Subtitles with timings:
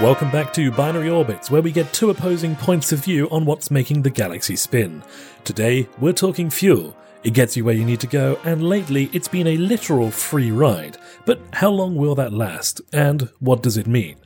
[0.00, 3.70] Welcome back to Binary Orbits, where we get two opposing points of view on what's
[3.70, 5.00] making the galaxy spin.
[5.44, 6.96] Today, we're talking fuel.
[7.22, 10.50] It gets you where you need to go, and lately it's been a literal free
[10.50, 10.98] ride.
[11.24, 14.16] But how long will that last, and what does it mean?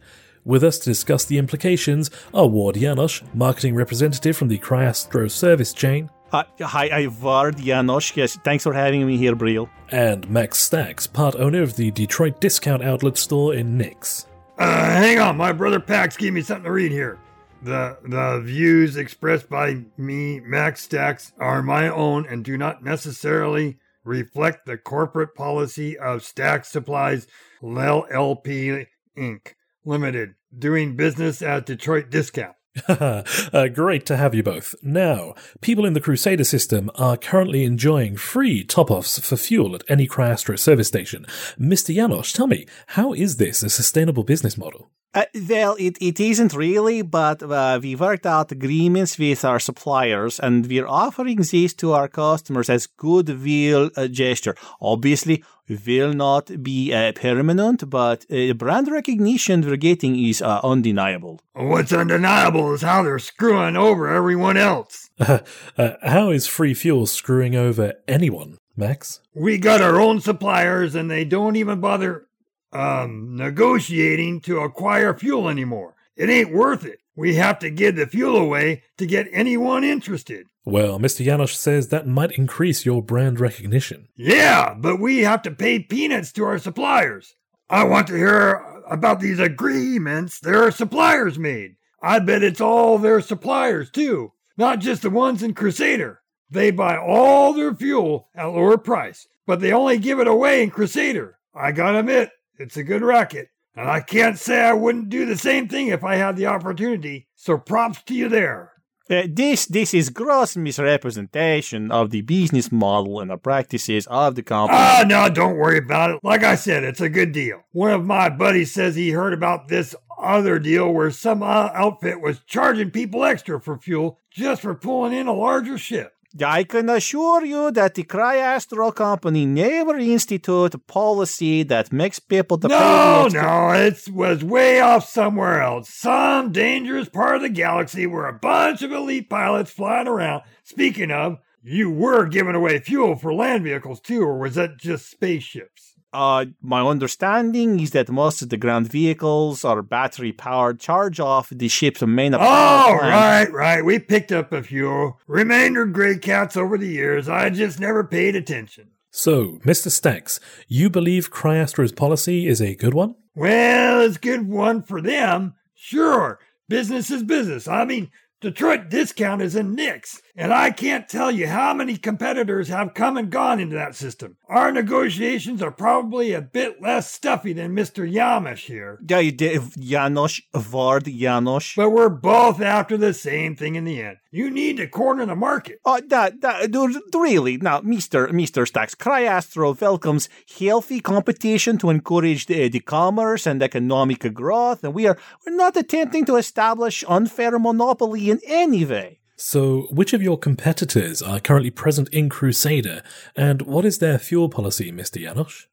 [0.46, 5.74] With us to discuss the implications are Ward Janosch, marketing representative from the Cryastro service
[5.74, 8.16] chain, Uh, hi, I Vard Janosch.
[8.16, 9.68] Yes, thanks for having me here, Briel.
[9.90, 14.26] and Max Stacks, part owner of the Detroit discount outlet store in Nix.
[14.58, 17.18] Uh, hang on, my brother Pax gave me something to read here.
[17.62, 23.78] The the views expressed by me, Max Stacks, are my own and do not necessarily
[24.04, 27.26] reflect the corporate policy of Stacks Supplies
[27.62, 28.86] LLP
[29.18, 29.54] Inc.
[29.84, 32.56] Limited, doing business at Detroit Discount.
[32.88, 34.74] uh, great to have you both.
[34.82, 39.84] Now, people in the Crusader system are currently enjoying free top offs for fuel at
[39.88, 41.26] any Cryastro service station.
[41.58, 41.94] Mr.
[41.94, 44.90] Janosch, tell me, how is this a sustainable business model?
[45.16, 50.38] Uh, well, it, it isn't really, but uh, we worked out agreements with our suppliers
[50.38, 54.54] and we're offering this to our customers as goodwill uh, gesture.
[54.78, 61.40] Obviously, will not be uh, permanent, but uh, brand recognition we're getting is uh, undeniable.
[61.54, 65.10] What's undeniable is how they're screwing over everyone else.
[65.78, 69.20] Uh, how is free fuel screwing over anyone, Max?
[69.34, 72.26] We got our own suppliers and they don't even bother
[72.72, 75.94] um negotiating to acquire fuel anymore.
[76.16, 77.00] It ain't worth it.
[77.16, 80.46] We have to give the fuel away to get anyone interested.
[80.66, 81.24] Well, Mr.
[81.24, 84.08] Janosch says that might increase your brand recognition.
[84.16, 87.34] Yeah, but we have to pay peanuts to our suppliers.
[87.70, 91.76] I want to hear about these agreements their suppliers made.
[92.02, 96.20] I bet it's all their suppliers too, not just the ones in Crusader.
[96.50, 100.70] They buy all their fuel at lower price, but they only give it away in
[100.70, 101.38] Crusader.
[101.54, 103.48] I gotta admit, it's a good racket.
[103.76, 107.28] And I can't say I wouldn't do the same thing if I had the opportunity,
[107.34, 108.72] so props to you there.
[109.08, 114.42] Uh, this this is gross misrepresentation of the business model and the practices of the
[114.42, 114.78] company.
[114.80, 116.20] Ah, no, don't worry about it.
[116.24, 117.60] Like I said, it's a good deal.
[117.70, 122.40] One of my buddies says he heard about this other deal where some outfit was
[122.46, 126.15] charging people extra for fuel just for pulling in a larger ship.
[126.42, 132.58] I can assure you that the Cryastro company never institute a policy that makes people
[132.58, 135.88] to pay the No, no, it was way off somewhere else.
[135.88, 140.42] Some dangerous part of the galaxy where a bunch of elite pilots flying around.
[140.64, 145.10] Speaking of, you were giving away fuel for land vehicles too, or was that just
[145.10, 145.85] spaceships?
[146.16, 150.80] Uh, my understanding is that most of the ground vehicles are battery powered.
[150.80, 153.84] Charge off the ship's main Oh, power right, right.
[153.84, 155.16] We picked up a few.
[155.26, 157.28] Remainder gray cats over the years.
[157.28, 158.88] I just never paid attention.
[159.10, 159.90] So, Mr.
[159.90, 163.14] Stacks, you believe Cryastro's policy is a good one?
[163.34, 165.54] Well, it's a good one for them.
[165.74, 166.38] Sure.
[166.68, 167.68] Business is business.
[167.68, 168.10] I mean,
[168.40, 173.16] Detroit Discount is in Nix, and I can't tell you how many competitors have come
[173.16, 174.36] and gone into that system.
[174.48, 178.10] Our negotiations are probably a bit less stuffy than Mr.
[178.10, 181.76] Yamish here, Yeah, you did, Janosch, Vard Janosch.
[181.76, 184.18] but we're both after the same thing in the end.
[184.30, 185.80] You need to corner the market.
[185.84, 187.56] Oh, that, that, dude, really?
[187.56, 188.28] Now, Mr.
[188.30, 188.68] Mr.
[188.68, 195.06] Stacks, Cryastro welcomes healthy competition to encourage the, the commerce and economic growth, and we
[195.06, 195.16] are
[195.46, 199.15] we're not attempting to establish unfair monopoly in any way.
[199.36, 203.02] So, which of your competitors are currently present in Crusader,
[203.36, 205.22] and what is their fuel policy, Mr.
[205.22, 205.66] Janosch?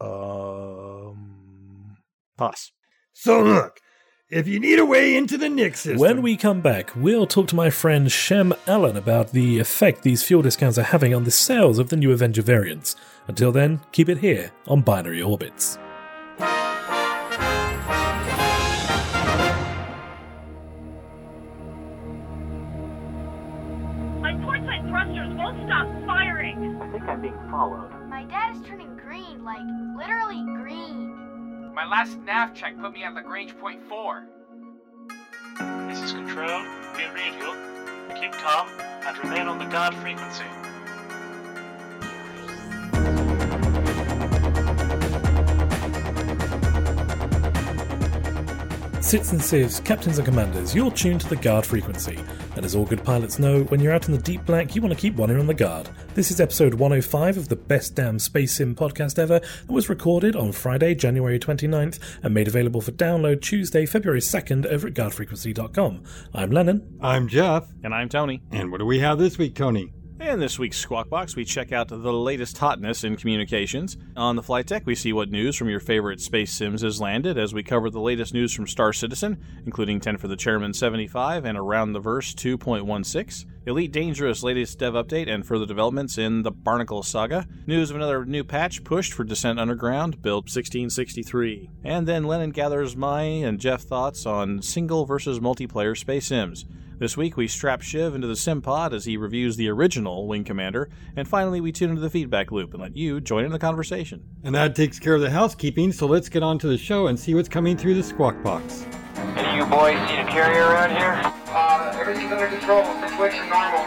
[0.00, 1.96] Um,
[2.36, 2.72] pass.
[3.14, 3.80] So look,
[4.28, 7.48] if you need a way into the Nix system, When we come back, we'll talk
[7.48, 11.30] to my friend Shem Allen about the effect these fuel discounts are having on the
[11.30, 12.96] sales of the new Avenger variants.
[13.28, 15.78] Until then, keep it here on Binary Orbits.
[32.06, 34.26] Last nav check put me at Lagrange point 4.
[35.88, 36.62] This is Control.
[36.96, 37.52] Be radio.
[38.20, 40.65] Keep calm and remain on the guard frequency.
[49.06, 52.18] Sits and sieves, captains and commanders, you're tuned to the guard frequency.
[52.56, 54.92] And as all good pilots know, when you're out in the deep black, you want
[54.92, 55.88] to keep one ear on the guard.
[56.14, 60.34] This is episode 105 of the Best Damn Space Sim podcast ever and was recorded
[60.34, 66.02] on Friday, January 29th and made available for download Tuesday, February 2nd over at guardfrequency.com.
[66.34, 66.98] I'm Lennon.
[67.00, 67.68] I'm Jeff.
[67.84, 68.42] And I'm Tony.
[68.50, 69.92] And what do we have this week, Tony?
[70.18, 73.98] In this week's Squawk Box, we check out the latest hotness in communications.
[74.16, 77.36] On the flight deck, we see what news from your favorite space sims has landed
[77.36, 81.44] as we cover the latest news from Star Citizen, including 10 for the Chairman 75
[81.44, 83.44] and Around the Verse 2.16.
[83.66, 87.46] Elite Dangerous latest dev update and further developments in the Barnacle Saga.
[87.66, 91.68] News of another new patch pushed for Descent Underground, build 1663.
[91.84, 96.64] And then Lennon gathers my and Jeff thoughts on single versus multiplayer space sims.
[96.98, 100.44] This week, we strap Shiv into the sim pod as he reviews the original Wing
[100.44, 103.58] Commander, and finally, we tune into the feedback loop and let you join in the
[103.58, 104.24] conversation.
[104.44, 107.20] And that takes care of the housekeeping, so let's get on to the show and
[107.20, 108.86] see what's coming through the Squawk Box.
[109.36, 111.20] Any you boys seen a carrier around here?
[111.48, 112.82] Uh, everything's under control.
[113.06, 113.84] Situation normal.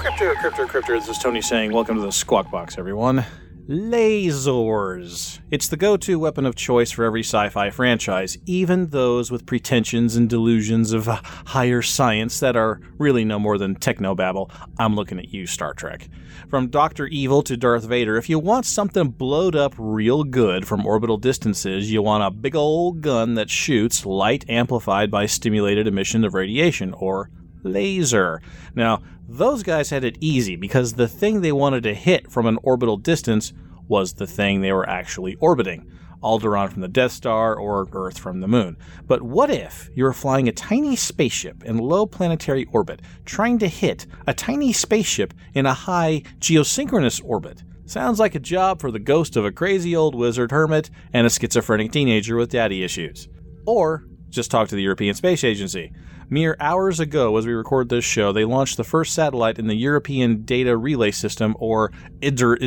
[0.00, 0.94] Crypto, crypto, crypto.
[0.98, 3.24] This is Tony saying, Welcome to the Squawk Box, everyone.
[3.66, 5.40] Lasers.
[5.50, 9.46] It's the go to weapon of choice for every sci fi franchise, even those with
[9.46, 14.50] pretensions and delusions of uh, higher science that are really no more than technobabble.
[14.78, 16.10] I'm looking at you, Star Trek.
[16.50, 17.06] From Dr.
[17.06, 21.90] Evil to Darth Vader, if you want something blowed up real good from orbital distances,
[21.90, 26.92] you want a big old gun that shoots light amplified by stimulated emission of radiation,
[26.92, 27.30] or
[27.64, 28.40] laser.
[28.74, 32.58] Now, those guys had it easy because the thing they wanted to hit from an
[32.62, 33.52] orbital distance
[33.88, 35.90] was the thing they were actually orbiting.
[36.22, 38.78] Alderaan from the Death Star or Earth from the Moon.
[39.06, 43.68] But what if you were flying a tiny spaceship in low planetary orbit, trying to
[43.68, 47.62] hit a tiny spaceship in a high geosynchronous orbit?
[47.84, 51.30] Sounds like a job for the ghost of a crazy old wizard hermit and a
[51.30, 53.28] schizophrenic teenager with daddy issues.
[53.66, 55.92] Or just talk to the European Space Agency.
[56.34, 59.76] Mere hours ago, as we record this show, they launched the first satellite in the
[59.76, 61.92] European Data Relay System, or
[62.22, 62.58] IDR,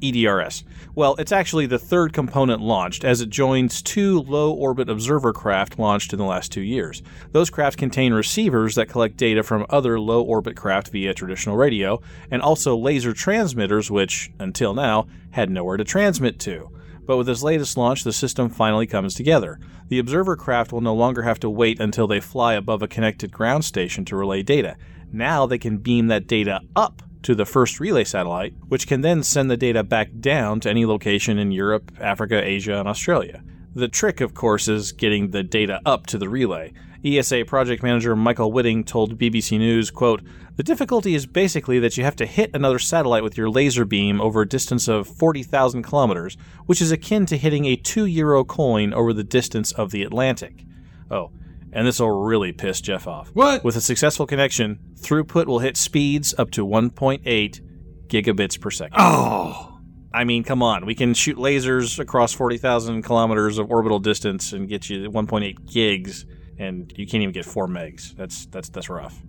[0.00, 0.64] EDRS.
[0.94, 5.78] Well, it's actually the third component launched, as it joins two low orbit observer craft
[5.78, 7.02] launched in the last two years.
[7.32, 12.00] Those craft contain receivers that collect data from other low orbit craft via traditional radio,
[12.30, 16.70] and also laser transmitters, which, until now, had nowhere to transmit to.
[17.06, 19.58] But with this latest launch, the system finally comes together.
[19.88, 23.32] The observer craft will no longer have to wait until they fly above a connected
[23.32, 24.76] ground station to relay data.
[25.12, 29.22] Now they can beam that data up to the first relay satellite, which can then
[29.22, 33.42] send the data back down to any location in Europe, Africa, Asia, and Australia.
[33.74, 36.72] The trick, of course, is getting the data up to the relay.
[37.04, 40.22] ESA project manager Michael Witting told BBC News, quote,
[40.56, 44.20] The difficulty is basically that you have to hit another satellite with your laser beam
[44.20, 46.36] over a distance of 40,000 kilometers,
[46.66, 50.64] which is akin to hitting a 2 euro coin over the distance of the Atlantic.
[51.10, 51.32] Oh,
[51.72, 53.30] and this will really piss Jeff off.
[53.32, 53.64] What?
[53.64, 57.60] With a successful connection, throughput will hit speeds up to 1.8
[58.08, 58.96] gigabits per second.
[58.98, 59.78] Oh,
[60.12, 60.84] I mean, come on.
[60.84, 66.26] We can shoot lasers across 40,000 kilometers of orbital distance and get you 1.8 gigs,
[66.60, 68.14] and you can't even get 4 megs.
[68.16, 69.20] That's that's that's rough.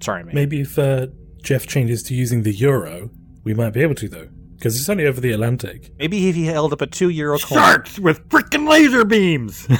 [0.00, 0.34] Sorry, man.
[0.34, 1.06] Maybe if uh,
[1.42, 3.10] Jeff changes to using the euro,
[3.44, 4.28] we might be able to, though.
[4.56, 5.90] Because it's only over the Atlantic.
[5.98, 7.58] Maybe if he held up a 2 euro coin.
[7.58, 9.66] sharks with freaking laser beams.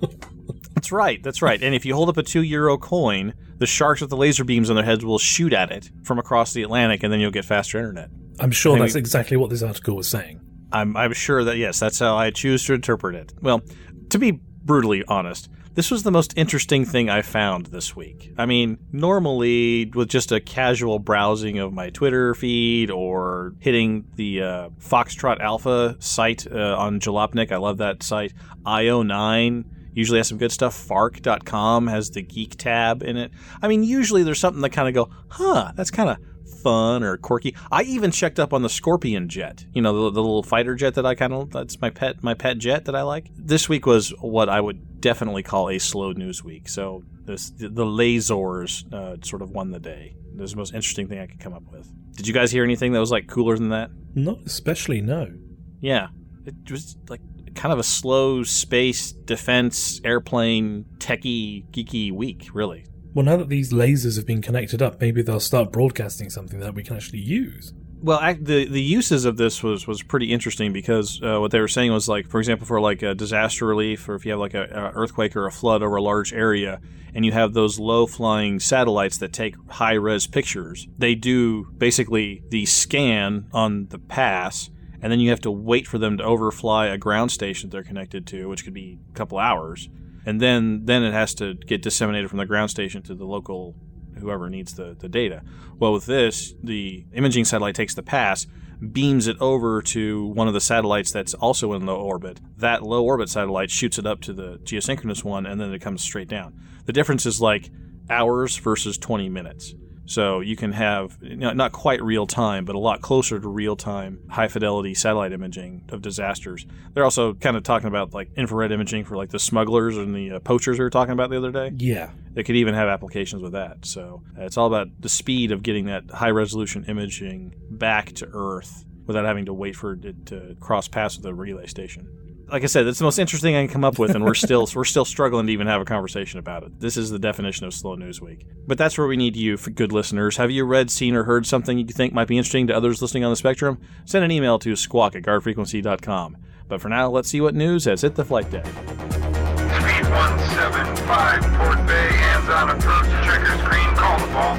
[0.74, 1.22] That's right.
[1.22, 1.62] That's right.
[1.62, 4.70] And if you hold up a 2 euro coin, the sharks with the laser beams
[4.70, 7.44] on their heads will shoot at it from across the Atlantic, and then you'll get
[7.44, 8.10] faster internet.
[8.40, 10.40] I'm sure I that's mean- exactly what this article was saying.
[10.72, 13.32] I'm, I'm sure that, yes, that's how I choose to interpret it.
[13.42, 13.62] Well,
[14.08, 14.30] to be
[14.64, 18.32] brutally honest, this was the most interesting thing I found this week.
[18.36, 24.42] I mean, normally, with just a casual browsing of my Twitter feed or hitting the
[24.42, 28.32] uh, Foxtrot Alpha site uh, on Jalopnik, I love that site,
[28.64, 29.64] IO9
[29.94, 30.74] usually has some good stuff.
[30.74, 33.30] Fark.com has the geek tab in it.
[33.60, 36.16] I mean, usually there's something that kind of go, huh, that's kind of
[36.62, 37.54] fun or quirky.
[37.70, 39.64] I even checked up on the Scorpion jet.
[39.72, 42.34] You know, the, the little fighter jet that I kind of that's my pet my
[42.34, 43.30] pet jet that I like.
[43.36, 46.68] This week was what I would definitely call a slow news week.
[46.68, 50.16] So this the, the lasers uh, sort of won the day.
[50.34, 51.90] It was the most interesting thing I could come up with.
[52.16, 53.90] Did you guys hear anything that was like cooler than that?
[54.14, 55.32] Not especially, no.
[55.80, 56.08] Yeah,
[56.46, 57.20] it was like
[57.54, 62.86] kind of a slow space defense airplane techie geeky week, really.
[63.14, 66.74] Well, now that these lasers have been connected up, maybe they'll start broadcasting something that
[66.74, 67.74] we can actually use.
[68.00, 71.68] Well, the the uses of this was was pretty interesting because uh, what they were
[71.68, 74.54] saying was like, for example, for like a disaster relief, or if you have like
[74.54, 76.80] a, a earthquake or a flood over a large area,
[77.14, 82.42] and you have those low flying satellites that take high res pictures, they do basically
[82.48, 84.68] the scan on the pass,
[85.00, 88.26] and then you have to wait for them to overfly a ground station they're connected
[88.26, 89.88] to, which could be a couple hours,
[90.24, 93.74] and then then it has to get disseminated from the ground station to the local
[94.18, 95.42] whoever needs the, the data.
[95.78, 98.46] Well, with this, the imaging satellite takes the pass,
[98.92, 102.40] beams it over to one of the satellites that's also in low orbit.
[102.56, 106.02] That low orbit satellite shoots it up to the geosynchronous one, and then it comes
[106.02, 106.58] straight down.
[106.86, 107.70] The difference is like
[108.10, 109.74] hours versus 20 minutes.
[110.12, 113.48] So you can have you know, not quite real time, but a lot closer to
[113.48, 116.66] real time, high fidelity satellite imaging of disasters.
[116.92, 120.32] They're also kind of talking about like infrared imaging for like the smugglers and the
[120.32, 121.72] uh, poachers we were talking about the other day.
[121.78, 122.10] Yeah.
[122.34, 123.86] They could even have applications with that.
[123.86, 128.28] So uh, it's all about the speed of getting that high resolution imaging back to
[128.34, 132.06] Earth without having to wait for it to cross paths with a relay station
[132.52, 134.68] like I said, that's the most interesting I can come up with, and we're still
[134.74, 136.78] we're still struggling to even have a conversation about it.
[136.78, 138.44] This is the definition of slow news week.
[138.66, 140.36] But that's where we need you, for good listeners.
[140.36, 143.24] Have you read, seen, or heard something you think might be interesting to others listening
[143.24, 143.80] on the spectrum?
[144.04, 146.36] Send an email to squawk at guardfrequency.com.
[146.68, 148.66] But for now, let's see what news has hit the flight deck.
[148.66, 154.56] 3175 Port Bay, hands on approach, trigger screen, call the ball.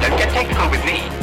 [0.00, 1.13] Don't get technical with me.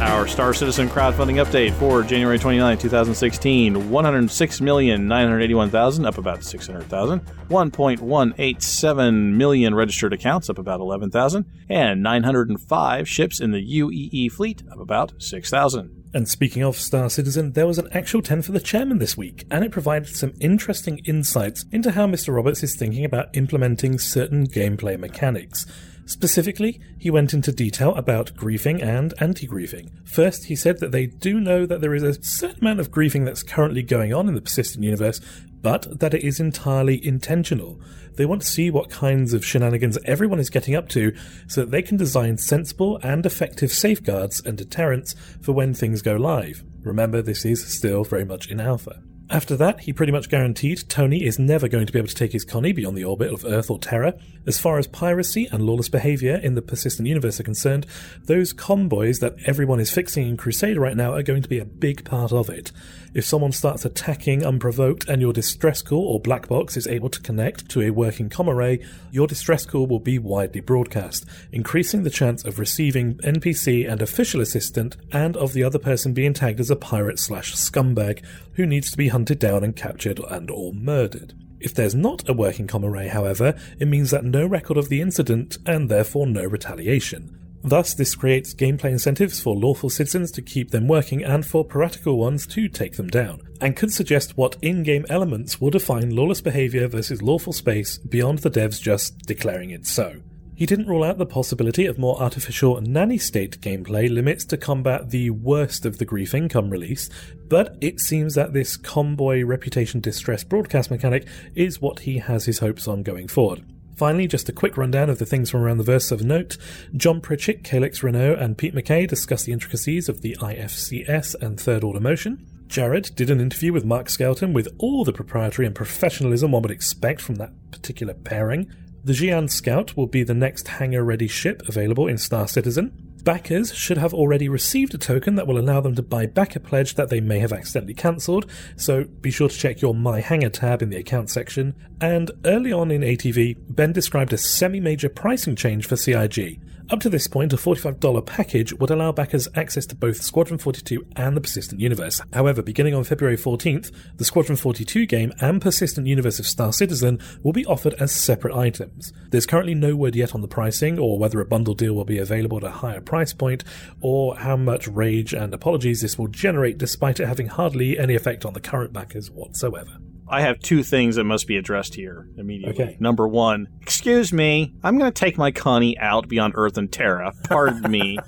[0.00, 7.20] Our Star Citizen crowdfunding update for January 29, 2016 106,981,000, up about 600,000.
[7.20, 11.44] 1.187 million registered accounts, up about 11,000.
[11.68, 16.04] And 905 ships in the UEE fleet, up about 6,000.
[16.14, 19.44] And speaking of Star Citizen, there was an actual 10 for the chairman this week,
[19.50, 22.34] and it provided some interesting insights into how Mr.
[22.34, 25.66] Roberts is thinking about implementing certain gameplay mechanics.
[26.10, 29.90] Specifically, he went into detail about griefing and anti griefing.
[30.08, 33.24] First, he said that they do know that there is a certain amount of griefing
[33.24, 35.20] that's currently going on in the persistent universe,
[35.62, 37.80] but that it is entirely intentional.
[38.16, 41.14] They want to see what kinds of shenanigans everyone is getting up to
[41.46, 46.16] so that they can design sensible and effective safeguards and deterrents for when things go
[46.16, 46.64] live.
[46.82, 49.00] Remember, this is still very much in alpha.
[49.32, 52.32] After that, he pretty much guaranteed Tony is never going to be able to take
[52.32, 54.18] his Connie beyond the orbit of Earth or Terra.
[54.44, 57.86] As far as piracy and lawless behavior in the persistent universe are concerned,
[58.24, 61.64] those convoys that everyone is fixing in Crusade right now are going to be a
[61.64, 62.72] big part of it.
[63.12, 67.20] If someone starts attacking unprovoked and your distress call or black box is able to
[67.20, 72.10] connect to a working com array, your distress call will be widely broadcast, increasing the
[72.10, 76.70] chance of receiving NPC and official assistant and of the other person being tagged as
[76.70, 81.34] a pirate slash scumbag who needs to be hunted down and captured and or murdered.
[81.58, 85.00] If there's not a working com array, however, it means that no record of the
[85.00, 87.39] incident and therefore no retaliation.
[87.62, 92.16] Thus, this creates gameplay incentives for lawful citizens to keep them working and for piratical
[92.16, 96.40] ones to take them down, and could suggest what in game elements will define lawless
[96.40, 100.16] behavior versus lawful space beyond the devs just declaring it so.
[100.60, 105.08] He didn't rule out the possibility of more artificial nanny state gameplay limits to combat
[105.08, 107.08] the worst of the griefing come release,
[107.48, 112.58] but it seems that this convoy reputation distress broadcast mechanic is what he has his
[112.58, 113.64] hopes on going forward.
[114.00, 116.56] Finally, just a quick rundown of the things from around the verse of note.
[116.96, 121.84] John Pritchett, Calix Reneau, and Pete McKay discuss the intricacies of the IFCS and third
[121.84, 122.46] order motion.
[122.66, 126.70] Jared did an interview with Mark Skelton with all the proprietary and professionalism one would
[126.70, 128.72] expect from that particular pairing.
[129.04, 133.09] The Xi'an Scout will be the next hangar ready ship available in Star Citizen.
[133.20, 136.60] Backers should have already received a token that will allow them to buy back a
[136.60, 140.50] pledge that they may have accidentally cancelled, so be sure to check your My Hangar
[140.50, 141.74] tab in the account section.
[142.00, 146.60] And early on in ATV, Ben described a semi major pricing change for CIG.
[146.90, 151.06] Up to this point, a $45 package would allow backers access to both Squadron 42
[151.14, 152.20] and the Persistent Universe.
[152.32, 157.20] However, beginning on February 14th, the Squadron 42 game and Persistent Universe of Star Citizen
[157.44, 159.12] will be offered as separate items.
[159.30, 162.18] There's currently no word yet on the pricing, or whether a bundle deal will be
[162.18, 163.62] available at a higher price point,
[164.00, 168.44] or how much rage and apologies this will generate despite it having hardly any effect
[168.44, 169.96] on the current backers whatsoever.
[170.30, 172.84] I have two things that must be addressed here immediately.
[172.84, 172.96] Okay.
[173.00, 177.32] Number one, excuse me, I'm going to take my Connie out beyond Earth and Terra.
[177.44, 178.18] Pardon me,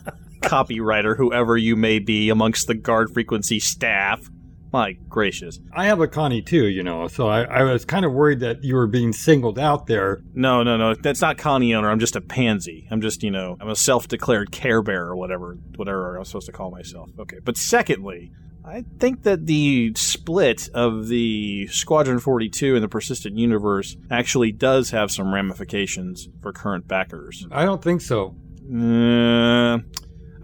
[0.41, 4.29] copywriter, whoever you may be amongst the guard frequency staff.
[4.73, 5.61] My gracious.
[5.75, 8.65] I have a Connie too, you know, so I, I was kind of worried that
[8.65, 10.23] you were being singled out there.
[10.35, 10.95] No, no, no.
[10.95, 11.91] That's not Connie owner.
[11.91, 12.89] I'm just a pansy.
[12.91, 16.53] I'm just, you know, I'm a self-declared Care Bear or whatever, whatever I'm supposed to
[16.53, 17.11] call myself.
[17.19, 17.37] Okay.
[17.45, 18.33] But secondly,
[18.65, 24.91] I think that the split of the Squadron 42 and the Persistent Universe actually does
[24.91, 27.47] have some ramifications for current backers.
[27.51, 28.37] I don't think so.
[28.73, 28.77] Uh,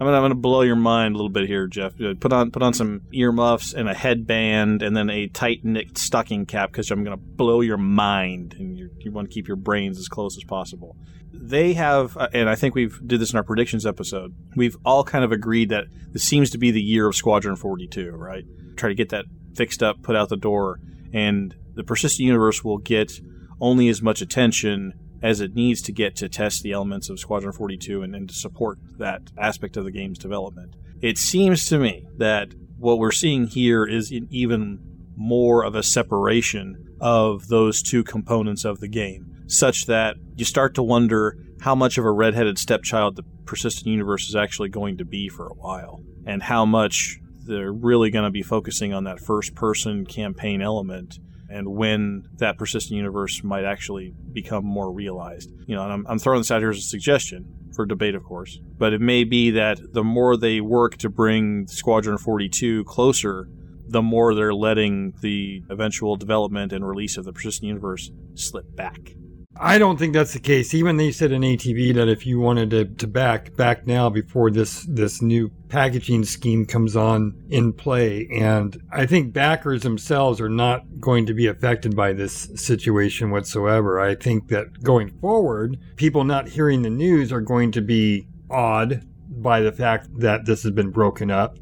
[0.01, 1.93] I'm gonna, I'm gonna blow your mind a little bit here, Jeff.
[1.99, 5.97] Uh, Put on put on some earmuffs and a headband, and then a tight knit
[5.97, 9.57] stocking cap because I'm gonna blow your mind, and you you want to keep your
[9.57, 10.95] brains as close as possible.
[11.41, 14.35] They have, uh, and I think we've did this in our predictions episode.
[14.55, 18.11] We've all kind of agreed that this seems to be the year of Squadron 42,
[18.11, 18.43] right?
[18.75, 20.79] Try to get that fixed up, put out the door,
[21.13, 23.21] and the persistent universe will get
[23.61, 27.51] only as much attention as it needs to get to test the elements of Squadron
[27.51, 30.75] 42 and, and to support that aspect of the game's development.
[31.01, 34.79] It seems to me that what we're seeing here is even
[35.15, 40.75] more of a separation of those two components of the game, such that you start
[40.75, 45.05] to wonder how much of a redheaded stepchild the persistent universe is actually going to
[45.05, 49.19] be for a while, and how much they're really going to be focusing on that
[49.19, 51.17] first person campaign element
[51.49, 55.51] and when that persistent universe might actually become more realized.
[55.65, 58.23] You know, and I'm, I'm throwing this out here as a suggestion for debate, of
[58.23, 63.49] course, but it may be that the more they work to bring Squadron 42 closer,
[63.87, 69.15] the more they're letting the eventual development and release of the persistent universe slip back.
[69.61, 70.73] I don't think that's the case.
[70.73, 74.49] Even they said in ATV that if you wanted to, to back back now before
[74.49, 80.49] this this new packaging scheme comes on in play, and I think backers themselves are
[80.49, 83.99] not going to be affected by this situation whatsoever.
[83.99, 89.05] I think that going forward, people not hearing the news are going to be awed
[89.29, 91.57] by the fact that this has been broken up.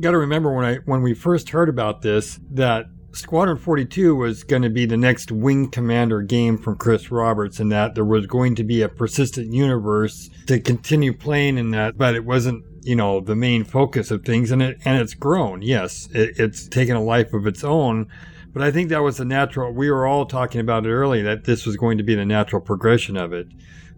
[0.00, 4.44] Got to remember when I when we first heard about this that Squadron 42 was
[4.44, 8.26] going to be the next Wing Commander game from Chris Roberts, and that there was
[8.26, 12.94] going to be a persistent universe to continue playing in that, but it wasn't, you
[12.94, 14.50] know, the main focus of things.
[14.50, 15.62] And it and it's grown.
[15.62, 18.06] Yes, it, it's taken a life of its own.
[18.52, 19.72] But I think that was the natural.
[19.72, 22.60] We were all talking about it early that this was going to be the natural
[22.60, 23.48] progression of it.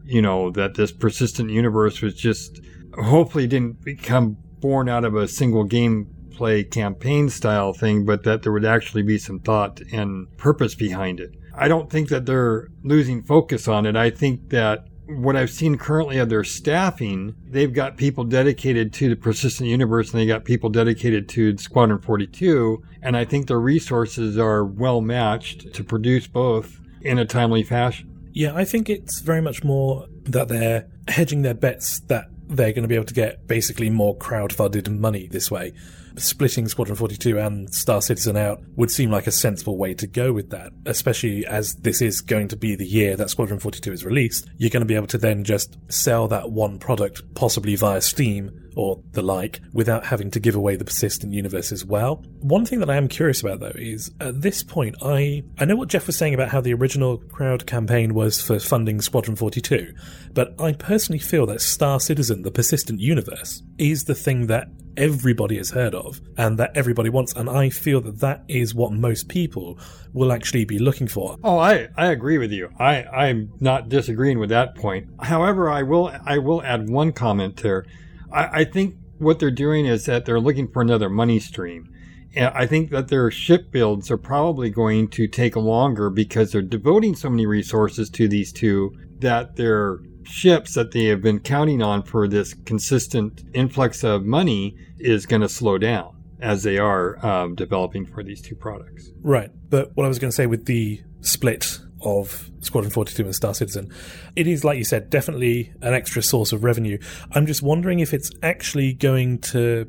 [0.04, 2.61] You know, that this persistent universe was just
[2.95, 8.42] hopefully didn't become born out of a single game play campaign style thing, but that
[8.42, 11.34] there would actually be some thought and purpose behind it.
[11.54, 13.96] I don't think that they're losing focus on it.
[13.96, 19.08] I think that what I've seen currently of their staffing, they've got people dedicated to
[19.08, 22.82] the persistent universe and they got people dedicated to Squadron 42.
[23.02, 28.08] And I think their resources are well matched to produce both in a timely fashion.
[28.32, 32.82] Yeah, I think it's very much more that they're hedging their bets that they're going
[32.82, 35.72] to be able to get basically more crowd funded money this way
[36.16, 40.33] splitting Squadron 42 and Star Citizen out would seem like a sensible way to go
[40.33, 44.04] with that, especially as this is going to be the year that Squadron 42 is
[44.04, 44.49] released.
[44.59, 48.59] You're going to be able to then just sell that one product, possibly via Steam
[48.75, 52.25] or the like, without having to give away the persistent universe as well.
[52.41, 55.76] One thing that I am curious about though is at this point, I, I know
[55.76, 59.93] what Jeff was saying about how the original crowd campaign was for funding Squadron 42,
[60.32, 65.57] but I personally feel that Star Citizen, the persistent universe, is the thing that everybody
[65.57, 67.33] has heard of and that everybody wants.
[67.35, 69.78] And I feel that that is what most people
[70.13, 71.37] will actually be looking for.
[71.43, 72.71] Oh, I, I agree with you.
[72.78, 75.09] I, I'm not disagreeing with that point.
[75.21, 77.85] However, I will I will add one comment there.
[78.33, 81.89] I, I think what they're doing is that they're looking for another money stream.
[82.35, 86.63] And I think that their ship builds are probably going to take longer because they're
[86.63, 91.82] devoting so many resources to these two that they're ships that they have been counting
[91.82, 97.25] on for this consistent influx of money is going to slow down as they are
[97.25, 99.11] um, developing for these two products.
[99.23, 99.50] Right.
[99.71, 103.54] But what I was going to say with the split of Squadron 42 and Star
[103.54, 103.93] Citizen,
[104.35, 106.99] it is, like you said, definitely an extra source of revenue.
[107.30, 109.89] I'm just wondering if it's actually going to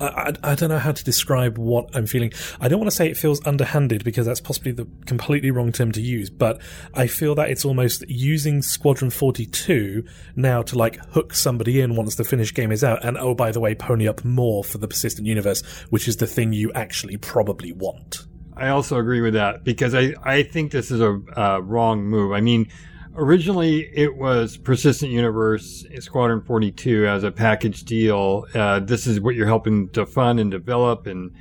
[0.00, 2.32] I, I, don't know how to describe what I'm feeling.
[2.60, 5.90] I don't want to say it feels underhanded because that's possibly the completely wrong term
[5.92, 6.60] to use, but
[6.94, 10.04] I feel that it's almost using Squadron 42
[10.36, 13.04] now to like hook somebody in once the finished game is out.
[13.04, 16.26] And oh, by the way, pony up more for the persistent universe, which is the
[16.26, 18.26] thing you actually probably want.
[18.56, 22.32] I also agree with that because I, I think this is a uh, wrong move.
[22.32, 22.68] I mean,
[23.18, 28.46] originally it was Persistent Universe Squadron 42 as a package deal.
[28.54, 31.32] Uh, this is what you're helping to fund and develop, and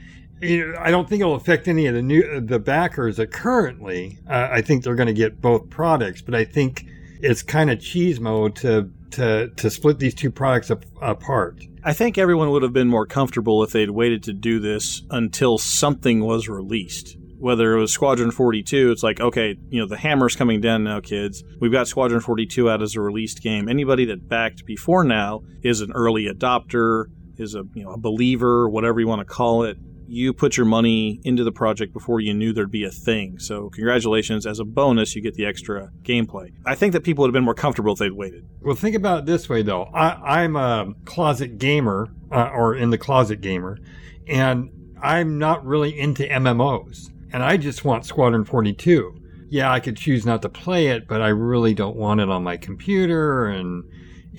[0.42, 4.20] you know, I don't think it'll affect any of the new the backers that currently.
[4.30, 6.86] Uh, I think they're going to get both products, but I think
[7.22, 11.64] it's kind of cheese mode to to to split these two products up, apart.
[11.84, 15.58] I think everyone would have been more comfortable if they'd waited to do this until
[15.58, 20.36] something was released whether it was Squadron 42, it's like, okay, you know, the hammer's
[20.36, 21.44] coming down now, kids.
[21.60, 23.70] We've got Squadron 42 out as a released game.
[23.70, 27.06] Anybody that backed before now is an early adopter,
[27.38, 29.78] is a, you know, a believer, whatever you want to call it.
[30.10, 33.40] You put your money into the project before you knew there'd be a thing.
[33.40, 34.46] So, congratulations.
[34.46, 36.54] As a bonus, you get the extra gameplay.
[36.66, 38.48] I think that people would have been more comfortable if they'd waited.
[38.62, 39.84] Well, think about it this way, though.
[39.84, 43.80] I, am a closet gamer, uh, or in the closet gamer,
[44.28, 44.70] and
[45.04, 49.22] I'm not really into MMOs and I just want Squadron 42.
[49.50, 52.44] Yeah, I could choose not to play it, but I really don't want it on
[52.44, 53.84] my computer and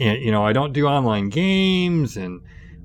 [0.00, 2.40] and you know, I don't do online games and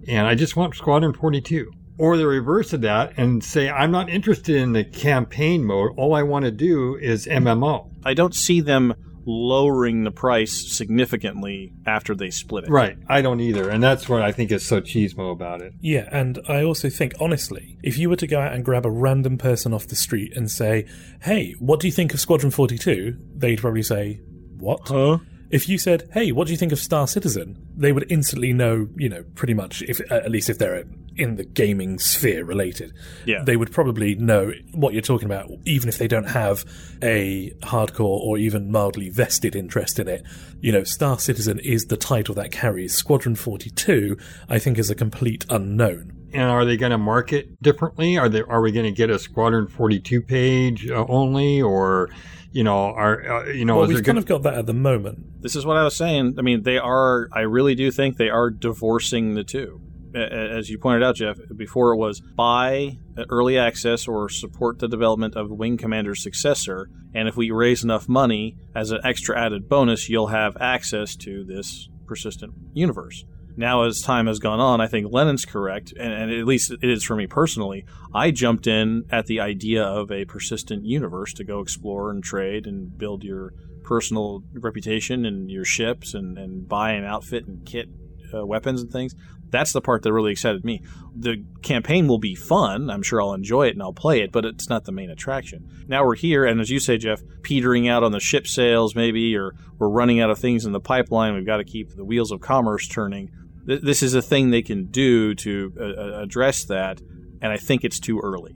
[0.08, 1.72] and I just want Squadron 42.
[2.00, 5.92] Or the reverse of that and say I'm not interested in the campaign mode.
[5.96, 7.92] All I want to do is MMO.
[8.04, 8.94] I don't see them
[9.26, 12.70] lowering the price significantly after they split it.
[12.70, 12.98] Right.
[13.08, 13.70] I don't either.
[13.70, 15.74] And that's what I think is so cheesemo about it.
[15.80, 18.92] Yeah, and I also think, honestly, if you were to go out and grab a
[18.92, 20.86] random person off the street and say,
[21.22, 23.18] hey, what do you think of Squadron 42?
[23.36, 24.22] They'd probably say,
[24.58, 24.88] what?
[24.88, 25.20] Huh?
[25.54, 27.64] If you said, hey, what do you think of Star Citizen?
[27.78, 30.84] They would instantly know, you know, pretty much, if at least if they're
[31.16, 32.92] in the gaming sphere related.
[33.28, 33.44] Yeah.
[33.44, 36.66] They would probably know what you're talking about, even if they don't have
[37.04, 40.24] a hardcore or even mildly vested interest in it.
[40.60, 42.96] You know, Star Citizen is the title that carries.
[42.96, 44.18] Squadron 42,
[44.50, 46.32] I think, is a complete unknown.
[46.34, 48.18] And are they going to market differently?
[48.18, 52.10] Are they are we going to get a Squadron 42 page uh, only or
[52.54, 54.74] you know, are uh, you know, well, we've kind gonna- of got that at the
[54.74, 55.42] moment.
[55.42, 56.36] This is what I was saying.
[56.40, 57.28] I mean, they are.
[57.34, 59.82] I really do think they are divorcing the two.
[60.16, 62.98] A- a- As you pointed out, Jeff, before it was buy
[63.30, 68.08] early access or support the development of Wing Commander's successor, and if we raise enough
[68.08, 73.26] money as an extra added bonus, you'll have access to this persistent universe.
[73.56, 76.90] Now, as time has gone on, I think Lennon's correct, and, and at least it
[76.90, 77.86] is for me personally.
[78.14, 82.66] I jumped in at the idea of a persistent universe to go explore and trade
[82.66, 87.90] and build your personal reputation and your ships and, and buy an outfit and kit
[88.34, 89.14] uh, weapons and things.
[89.50, 90.82] That's the part that really excited me.
[91.16, 92.90] The campaign will be fun.
[92.90, 95.70] I'm sure I'll enjoy it and I'll play it, but it's not the main attraction.
[95.88, 99.36] Now we're here, and as you say, Jeff, petering out on the ship sales, maybe,
[99.38, 101.36] or we're running out of things in the pipeline.
[101.36, 103.30] We've got to keep the wheels of commerce turning.
[103.68, 107.02] Th- This is a thing they can do to uh, uh, address that,
[107.42, 108.56] and I think it's too early.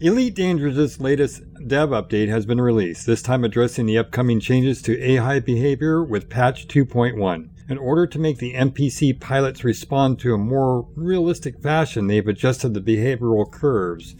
[0.00, 5.00] Elite Dangerous' latest dev update has been released, this time addressing the upcoming changes to
[5.00, 7.50] AI behavior with patch 2.1.
[7.68, 12.74] In order to make the NPC pilots respond to a more realistic fashion, they've adjusted
[12.74, 14.16] the behavioral curves,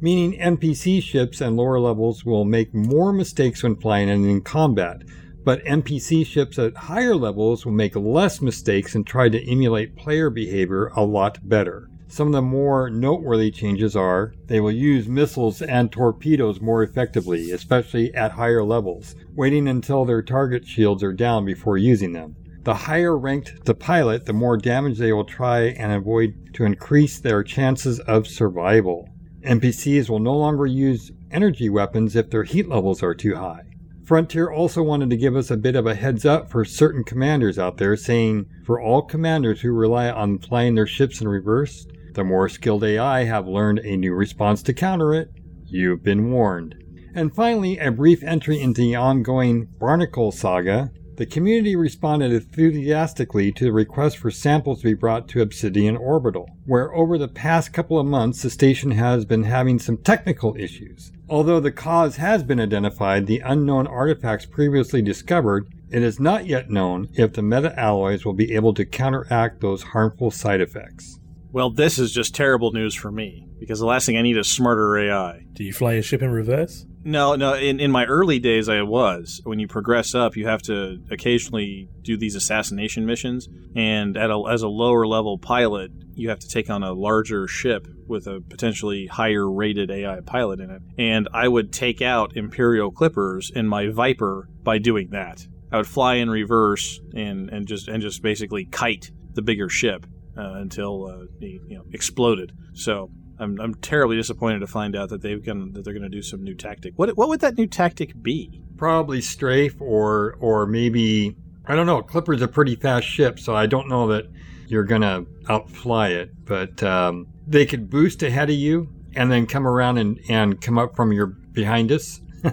[0.00, 5.02] meaning NPC ships and lower levels will make more mistakes when flying and in combat,
[5.44, 10.30] but NPC ships at higher levels will make less mistakes and try to emulate player
[10.30, 11.88] behavior a lot better.
[12.08, 17.50] Some of the more noteworthy changes are they will use missiles and torpedoes more effectively,
[17.50, 22.36] especially at higher levels, waiting until their target shields are down before using them.
[22.62, 27.18] The higher ranked the pilot, the more damage they will try and avoid to increase
[27.18, 29.08] their chances of survival.
[29.42, 33.64] NPCs will no longer use energy weapons if their heat levels are too high.
[34.04, 37.58] Frontier also wanted to give us a bit of a heads up for certain commanders
[37.58, 42.22] out there, saying, For all commanders who rely on flying their ships in reverse, the
[42.22, 45.30] more skilled AI have learned a new response to counter it.
[45.64, 46.74] You've been warned.
[47.14, 50.90] And finally, a brief entry into the ongoing Barnacle saga.
[51.16, 56.48] The community responded enthusiastically to the request for samples to be brought to Obsidian Orbital,
[56.66, 61.12] where over the past couple of months the station has been having some technical issues.
[61.28, 66.68] Although the cause has been identified, the unknown artifacts previously discovered, it is not yet
[66.68, 71.20] known if the meta alloys will be able to counteract those harmful side effects.
[71.52, 74.50] Well, this is just terrible news for me because the last thing I need is
[74.50, 75.46] smarter AI.
[75.52, 76.86] Do you fly your ship in reverse?
[77.04, 77.54] No, no.
[77.54, 79.42] In, in my early days, I was.
[79.44, 84.42] When you progress up, you have to occasionally do these assassination missions, and at a,
[84.50, 88.40] as a lower level pilot, you have to take on a larger ship with a
[88.40, 90.80] potentially higher rated AI pilot in it.
[90.96, 95.46] And I would take out Imperial clippers in my Viper by doing that.
[95.70, 100.06] I would fly in reverse and, and just and just basically kite the bigger ship
[100.38, 102.52] uh, until uh, it you know exploded.
[102.72, 106.08] So I'm, I'm terribly disappointed to find out that they've gonna, that they're going to
[106.08, 106.94] do some new tactic.
[106.96, 108.62] What what would that new tactic be?
[108.76, 112.02] Probably strafe or or maybe I don't know.
[112.02, 114.26] Clipper's a pretty fast ship, so I don't know that
[114.66, 116.44] you're gonna outfly it.
[116.44, 120.78] But um, they could boost ahead of you and then come around and, and come
[120.78, 122.20] up from your behind us.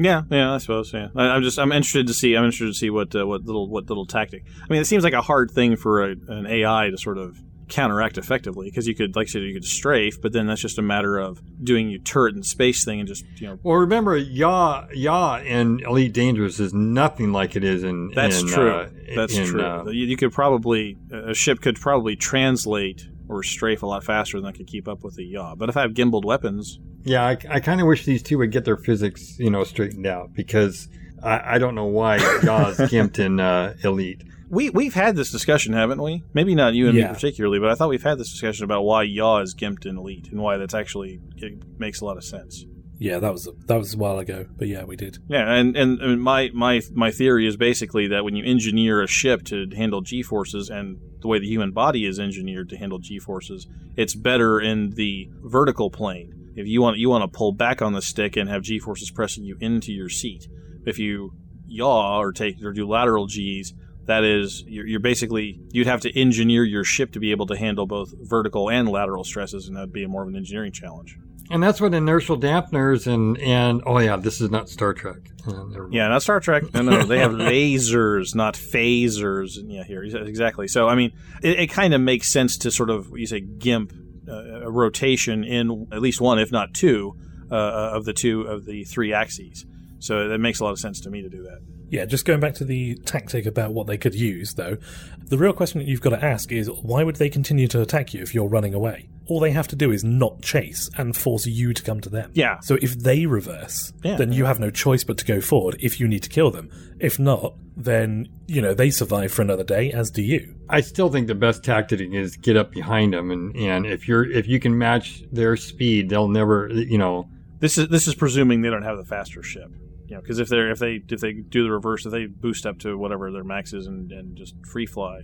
[0.00, 0.92] Yeah, yeah, I suppose.
[0.92, 3.44] Yeah, I, I'm just I'm interested to see I'm interested to see what uh, what
[3.44, 4.44] little what little tactic.
[4.62, 7.36] I mean, it seems like a hard thing for a, an AI to sort of
[7.68, 10.78] counteract effectively because you could like I said you could strafe, but then that's just
[10.78, 13.58] a matter of doing your turret and space thing and just you know.
[13.62, 18.10] Well, remember, Yaw Yaw in Elite Dangerous is nothing like it is in.
[18.14, 18.70] That's in, true.
[18.70, 19.62] uh, that's in, true.
[19.62, 24.40] uh, you, you could probably a ship could probably translate or strafe a lot faster
[24.40, 25.54] than I could keep up with a yaw.
[25.54, 28.52] But if I have gimbaled weapons, Yeah, I, I kind of wish these two would
[28.52, 30.88] get their physics, you know, straightened out because
[31.22, 34.22] I, I don't know why Yaw's gimped in uh, Elite.
[34.50, 36.24] We we've had this discussion, haven't we?
[36.34, 37.08] Maybe not you and Yeah.
[37.08, 39.96] me particularly, but I thought we've had this discussion about why yaw is gimped in
[39.98, 42.64] elite and why that's actually it makes a lot of sense.
[43.00, 45.18] Yeah, that was that was a while ago, but yeah, we did.
[45.28, 49.06] Yeah, and, and, and my, my my theory is basically that when you engineer a
[49.06, 52.98] ship to handle G forces and the way the human body is engineered to handle
[52.98, 56.52] G forces, it's better in the vertical plane.
[56.56, 59.12] If you want you want to pull back on the stick and have G forces
[59.12, 60.48] pressing you into your seat.
[60.84, 61.34] If you
[61.68, 63.74] yaw or take or do lateral G's,
[64.08, 67.56] that is, you're, you're basically you'd have to engineer your ship to be able to
[67.56, 71.18] handle both vertical and lateral stresses, and that'd be more of an engineering challenge.
[71.50, 75.30] And that's what inertial dampeners and and oh yeah, this is not Star Trek.
[75.46, 76.74] Uh, Yeah, not Star Trek.
[76.74, 79.58] No, no, they have lasers, not phasers.
[79.66, 80.68] Yeah, here exactly.
[80.68, 83.92] So I mean, it, it kind of makes sense to sort of you say gimp
[84.28, 87.14] uh, a rotation in at least one, if not two,
[87.50, 89.64] uh, of the two of the three axes.
[90.00, 91.58] So it makes a lot of sense to me to do that.
[91.90, 94.76] Yeah, just going back to the tactic about what they could use, though,
[95.24, 98.12] the real question that you've got to ask is why would they continue to attack
[98.12, 99.08] you if you're running away?
[99.26, 102.30] All they have to do is not chase and force you to come to them.
[102.34, 102.60] Yeah.
[102.60, 104.16] So if they reverse, Yeah.
[104.16, 106.70] then you have no choice but to go forward if you need to kill them.
[107.00, 110.54] If not, then, you know, they survive for another day, as do you.
[110.68, 114.30] I still think the best tactic is get up behind them, and, and if you're
[114.30, 117.28] if you can match their speed, they'll never you know.
[117.60, 119.70] This is this is presuming they don't have the faster ship.
[120.08, 122.64] You know, because if they're if they if they do the reverse, if they boost
[122.64, 125.20] up to whatever their max is and, and just free fly.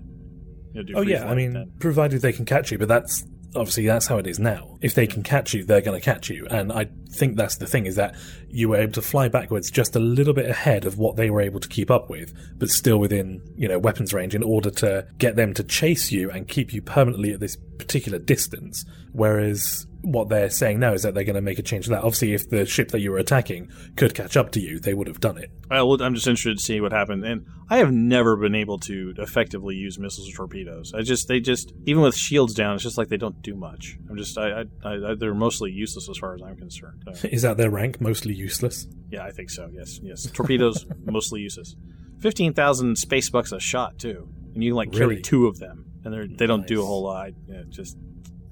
[0.73, 1.73] You know, do Oh free yeah, fly I mean, then.
[1.81, 3.25] provided they can catch you, but that's
[3.57, 4.77] obviously that's how it is now.
[4.83, 7.67] If they can catch you, they're going to catch you, and I think that's the
[7.67, 8.15] thing is that
[8.51, 11.41] you were able to fly backwards just a little bit ahead of what they were
[11.41, 15.07] able to keep up with, but still within you know weapons range in order to
[15.17, 18.85] get them to chase you and keep you permanently at this particular distance.
[19.13, 21.99] Whereas what they're saying now is that they're going to make a change to that.
[22.05, 25.07] Obviously, if the ship that you were attacking could catch up to you, they would
[25.07, 25.51] have done it.
[25.71, 27.25] I will, I'm just interested to see what happened.
[27.25, 30.93] And I have never been able to effectively use missiles or torpedoes.
[30.95, 33.97] I just, they just, even with shields down, it's just like they don't do much.
[34.11, 37.03] I'm just, I, I, I they're mostly useless as far as I'm concerned.
[37.09, 38.01] Uh, Is that their rank?
[38.01, 38.87] Mostly useless.
[39.11, 39.69] yeah, I think so.
[39.73, 40.27] Yes, yes.
[40.31, 41.75] Torpedoes mostly useless.
[42.21, 45.23] Fifteen thousand space bucks a shot too, and you can like carry Really?
[45.23, 47.31] two of them, and they're, they don't do a whole lot.
[47.47, 47.97] Yeah, just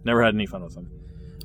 [0.04, 0.90] never had any fun with them.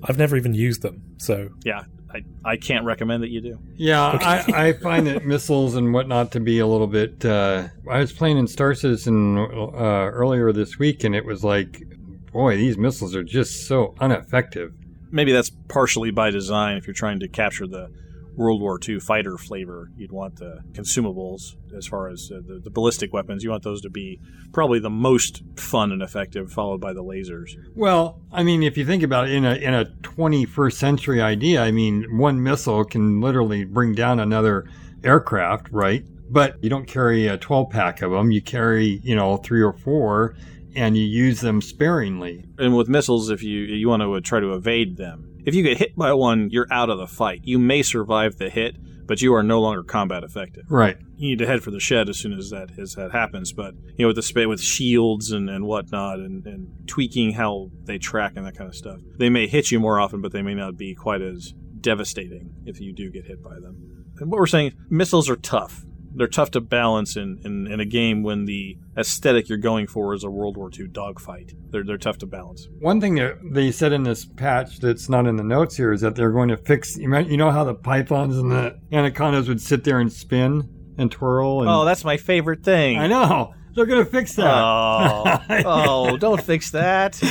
[0.04, 1.84] I've never even used them, so Yeah,
[2.14, 3.60] I, I can't recommend that you do.
[3.76, 7.24] Yeah, I, I find that missiles and whatnot to be a little bit.
[7.26, 11.84] Uh, I was playing in Star Citizen uh, earlier this week, and it was like,
[12.32, 14.74] boy, these missiles are just so ineffective.
[15.12, 16.78] maybe that's partially by design.
[16.78, 17.90] If you're trying to capture the
[18.38, 22.70] World War II fighter flavor, you'd want the consumables as far as uh, the, the
[22.70, 23.44] ballistic weapons.
[23.44, 24.20] You want those to be
[24.54, 27.56] probably the most fun and effective, followed by the lasers.
[27.76, 31.64] Well, I mean, if you think about it in a in a 21st century idea,
[31.64, 34.66] I mean, one missile can literally bring down another
[35.04, 36.06] aircraft, right?
[36.30, 38.30] But you don't carry a 12 pack of them.
[38.30, 40.36] You carry, you know, three or four,
[40.76, 42.46] and you use them sparingly.
[42.60, 45.64] And with missiles, if you you want to uh, try to evade them, if you
[45.64, 47.40] get hit by one, you're out of the fight.
[47.46, 48.76] You may survive the hit,
[49.08, 50.66] but you are no longer combat effective.
[50.70, 50.98] Right.
[51.16, 53.54] you need to head for the shed as soon as that as that happens.
[53.54, 57.72] But you know, with the spa- with shields and, and whatnot, and, and tweaking how
[57.86, 60.42] they track and that kind of stuff, they may hit you more often, but they
[60.42, 64.06] may not be quite as devastating if you do get hit by them.
[64.20, 65.86] And what we're saying, missiles are tough.
[66.18, 70.14] They're tough to balance in, in, in a game when the aesthetic you're going for
[70.14, 71.54] is a World War II dogfight.
[71.70, 72.68] They're they're tough to balance.
[72.80, 76.02] One thing that they said in this patch that's not in the notes here is
[76.02, 76.98] that they're going to fix.
[76.98, 81.62] You know how the pythons and the anacondas would sit there and spin and twirl.
[81.62, 82.98] And, Oh, that's my favorite thing.
[82.98, 84.52] I know they're going to fix that.
[84.52, 87.22] Oh, oh, don't fix that.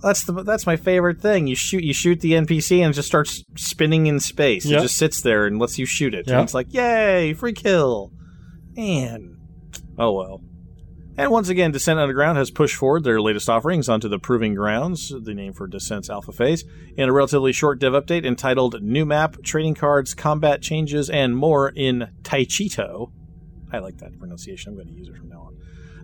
[0.00, 1.48] That's the that's my favorite thing.
[1.48, 4.64] You shoot you shoot the NPC and it just starts spinning in space.
[4.64, 4.78] Yep.
[4.78, 6.28] It just sits there and lets you shoot it.
[6.28, 6.34] Yep.
[6.36, 8.12] And it's like, yay, free kill.
[8.78, 9.36] Man.
[9.98, 10.40] Oh well.
[11.16, 15.12] And once again, Descent Underground has pushed forward their latest offerings onto the Proving Grounds,
[15.20, 16.62] the name for Descent's alpha phase,
[16.96, 21.70] in a relatively short dev update entitled New Map, Trading Cards, Combat Changes, and More
[21.70, 23.10] in Taichito.
[23.72, 24.70] I like that pronunciation.
[24.70, 25.56] I'm going to use it from now on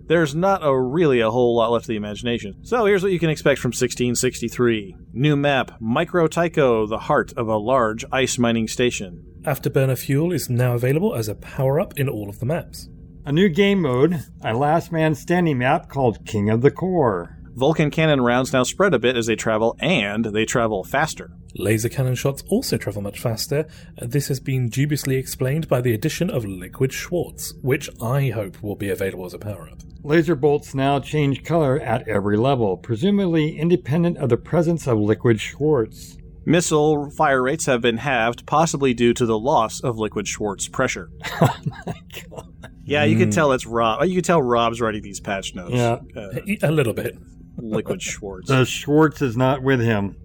[0.07, 2.63] there's not a really a whole lot left to the imagination.
[2.63, 4.95] So here's what you can expect from 1663.
[5.13, 9.25] New map, Micro Tycho, the heart of a large ice mining station.
[9.45, 12.89] Afterburner fuel is now available as a power up in all of the maps.
[13.25, 17.37] A new game mode, a last man standing map called King of the Core.
[17.53, 21.29] Vulcan cannon rounds now spread a bit as they travel, and they travel faster.
[21.53, 23.67] Laser cannon shots also travel much faster.
[24.01, 28.75] This has been dubiously explained by the addition of Liquid Schwartz, which I hope will
[28.75, 29.79] be available as a power up.
[30.03, 35.39] Laser bolts now change color at every level, presumably independent of the presence of liquid
[35.39, 36.17] Schwartz.
[36.45, 41.09] Missile fire rates have been halved, possibly due to the loss of liquid Schwartz pressure.
[41.41, 41.55] oh
[41.87, 41.93] my
[42.29, 42.51] god.
[42.83, 44.05] Yeah, you can tell it's Rob.
[44.05, 45.73] You can tell Rob's writing these patch notes.
[45.73, 45.97] Yeah.
[46.15, 46.29] Uh,
[46.61, 47.17] A little bit.
[47.57, 48.47] liquid Schwartz.
[48.47, 50.15] The Schwartz is not with him.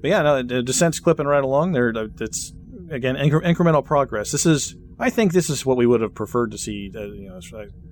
[0.00, 1.72] But yeah, no, the descent's clipping right along.
[1.72, 2.52] There, it's
[2.90, 4.32] again incre- incremental progress.
[4.32, 6.90] This is, I think, this is what we would have preferred to see.
[6.94, 7.40] Uh, you know,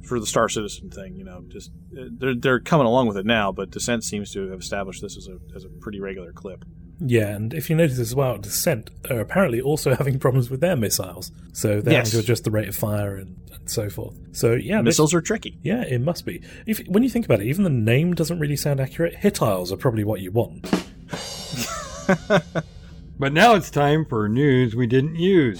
[0.04, 1.14] for the Star Citizen thing.
[1.16, 4.48] You know, just uh, they're they're coming along with it now, but descent seems to
[4.50, 6.64] have established this as a as a pretty regular clip.
[6.98, 10.76] Yeah, and if you notice as well, Descent are apparently also having problems with their
[10.76, 11.30] missiles.
[11.52, 12.08] So they're Yes.
[12.12, 14.16] having to adjust the rate of fire and, and so forth.
[14.32, 15.58] So yeah, this- Missiles are tricky.
[15.62, 16.40] yeah, it must be.
[16.66, 19.14] If when you think about it, even the name doesn't really sound accurate.
[19.16, 20.66] Hittiles are probably what you want.
[23.18, 25.58] But now it's time for news we didn't use.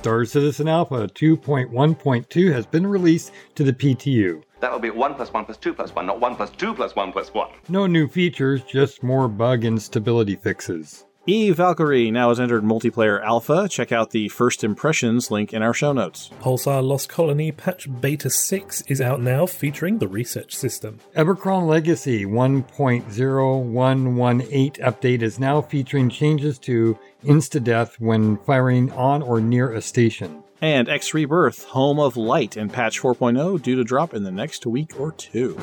[0.00, 4.42] Star Citizen Alpha 2.1.2 has been released to the PTU.
[4.60, 6.96] That will be 1 plus 1 plus 2 plus 1, not 1 plus 2 plus
[6.96, 7.48] 1 plus 1.
[7.68, 11.04] No new features, just more bug and stability fixes.
[11.26, 13.68] Eve Valkyrie now has entered multiplayer alpha.
[13.68, 16.30] Check out the first impressions link in our show notes.
[16.40, 20.98] Pulsar Lost Colony patch beta 6 is out now, featuring the research system.
[21.14, 29.42] Evochron Legacy 1.0118 update is now featuring changes to insta death when firing on or
[29.42, 30.42] near a station.
[30.62, 34.64] And X Rebirth, Home of Light, in patch 4.0 due to drop in the next
[34.64, 35.60] week or two.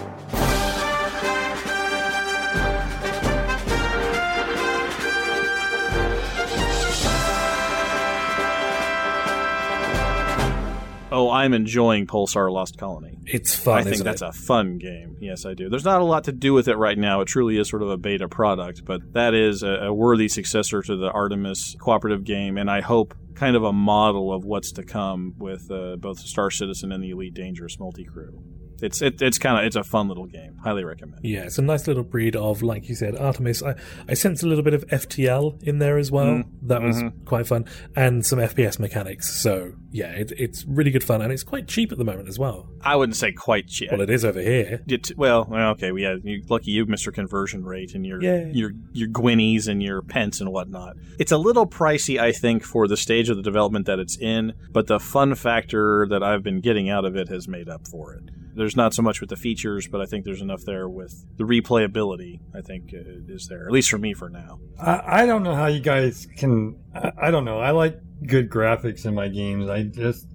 [11.17, 13.17] Oh, I'm enjoying Pulsar Lost Colony.
[13.25, 14.27] It's fun, I think that's it?
[14.27, 15.17] a fun game.
[15.19, 15.67] Yes, I do.
[15.67, 17.21] There's not a lot to do with it right now.
[17.21, 20.83] It truly is sort of a beta product, but that is a, a worthy successor
[20.83, 24.83] to the Artemis cooperative game, and I hope kind of a model of what's to
[24.83, 28.43] come with uh, both Star Citizen and the Elite Dangerous multi crew.
[28.81, 30.57] It's it, it's kind of it's a fun little game.
[30.63, 31.21] Highly recommend.
[31.23, 33.63] Yeah, it's a nice little breed of, like you said, Artemis.
[33.63, 33.75] I,
[34.07, 36.27] I sense a little bit of FTL in there as well.
[36.27, 36.67] Mm-hmm.
[36.67, 37.23] That was mm-hmm.
[37.25, 37.65] quite fun.
[37.95, 39.33] And some FPS mechanics.
[39.41, 41.21] So, yeah, it, it's really good fun.
[41.21, 42.69] And it's quite cheap at the moment as well.
[42.81, 43.91] I wouldn't say quite cheap.
[43.91, 44.83] Well, it is over here.
[44.87, 46.15] It, well, okay, well, yeah.
[46.23, 48.45] You, lucky you, Mister Conversion Rate, and your Yeah.
[48.51, 50.97] your your guineas and your pence and whatnot.
[51.19, 54.53] It's a little pricey, I think, for the stage of the development that it's in.
[54.71, 58.13] But the fun factor that I've been getting out of it has made up for
[58.13, 58.23] it.
[58.57, 61.43] There's not so much with the features, but I think there's enough there with the
[61.43, 62.39] replayability.
[62.55, 64.59] I think uh, is there, at least for me for now.
[64.79, 66.77] I, I don't know how you guys can.
[66.93, 67.59] I, I don't know.
[67.59, 69.69] I like good graphics in my games.
[69.69, 70.27] I just.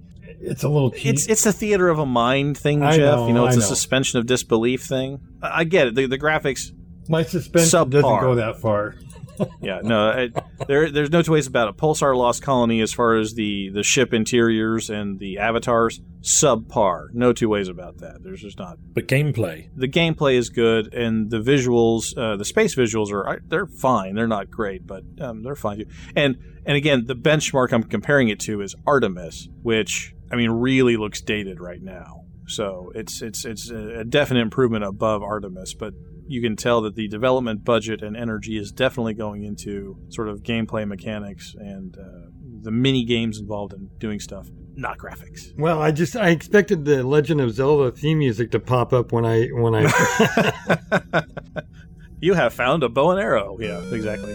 [0.45, 1.13] It's a little cheap.
[1.13, 2.97] It's it's a theater of a mind thing, Jeff.
[2.97, 3.65] know, you know, it's I a know.
[3.65, 5.19] suspension of disbelief thing.
[5.41, 5.95] I, I get it.
[5.95, 6.71] The, the graphics
[7.09, 7.89] my suspension subpar.
[7.89, 8.95] doesn't go that far.
[9.61, 10.29] Yeah, no,
[10.67, 11.77] there, there's no two ways about it.
[11.77, 17.07] Pulsar Lost Colony, as far as the the ship interiors and the avatars, subpar.
[17.13, 18.23] No two ways about that.
[18.23, 18.77] There's just not.
[18.93, 19.69] But gameplay.
[19.75, 24.15] The gameplay is good, and the visuals, uh, the space visuals are they're fine.
[24.15, 25.85] They're not great, but um, they're fine too.
[26.15, 30.97] And and again, the benchmark I'm comparing it to is Artemis, which I mean really
[30.97, 32.21] looks dated right now.
[32.47, 35.93] So it's it's it's a definite improvement above Artemis, but
[36.27, 40.43] you can tell that the development budget and energy is definitely going into sort of
[40.43, 42.29] gameplay mechanics and uh,
[42.61, 45.57] the mini games involved in doing stuff, not graphics.
[45.57, 49.25] Well, I just I expected the Legend of Zelda theme music to pop up when
[49.25, 51.23] I when I.
[52.23, 53.57] You have found a bow and arrow.
[53.59, 54.33] Yeah, exactly.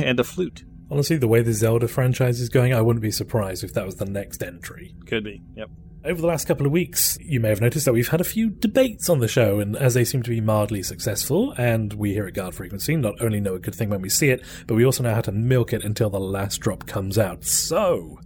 [0.00, 0.64] And a flute.
[0.90, 3.94] Honestly, the way the Zelda franchise is going, I wouldn't be surprised if that was
[3.94, 4.96] the next entry.
[5.06, 5.40] Could be.
[5.54, 5.70] Yep.
[6.04, 8.50] Over the last couple of weeks, you may have noticed that we've had a few
[8.50, 12.26] debates on the show, and as they seem to be mildly successful, and we here
[12.28, 14.84] at Guard Frequency not only know a good thing when we see it, but we
[14.84, 17.44] also know how to milk it until the last drop comes out.
[17.44, 18.20] So.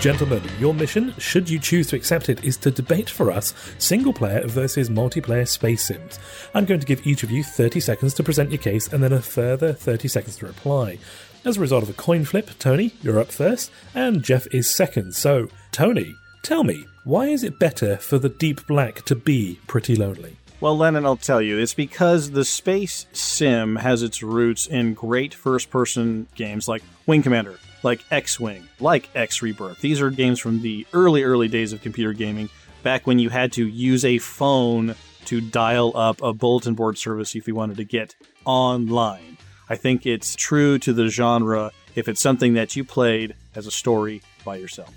[0.00, 4.14] Gentlemen, your mission, should you choose to accept it, is to debate for us single
[4.14, 6.18] player versus multiplayer space sims.
[6.54, 9.12] I'm going to give each of you 30 seconds to present your case and then
[9.12, 10.98] a further 30 seconds to reply.
[11.42, 15.14] As a result of a coin flip, Tony, you're up first, and Jeff is second.
[15.14, 19.96] So, Tony, tell me, why is it better for the Deep Black to be pretty
[19.96, 20.36] lonely?
[20.60, 25.32] Well, Lennon, I'll tell you, it's because the space sim has its roots in great
[25.32, 29.80] first person games like Wing Commander, like X Wing, like X Rebirth.
[29.80, 32.50] These are games from the early, early days of computer gaming,
[32.82, 37.34] back when you had to use a phone to dial up a bulletin board service
[37.34, 39.29] if you wanted to get online.
[39.70, 43.70] I think it's true to the genre if it's something that you played as a
[43.70, 44.92] story by yourself.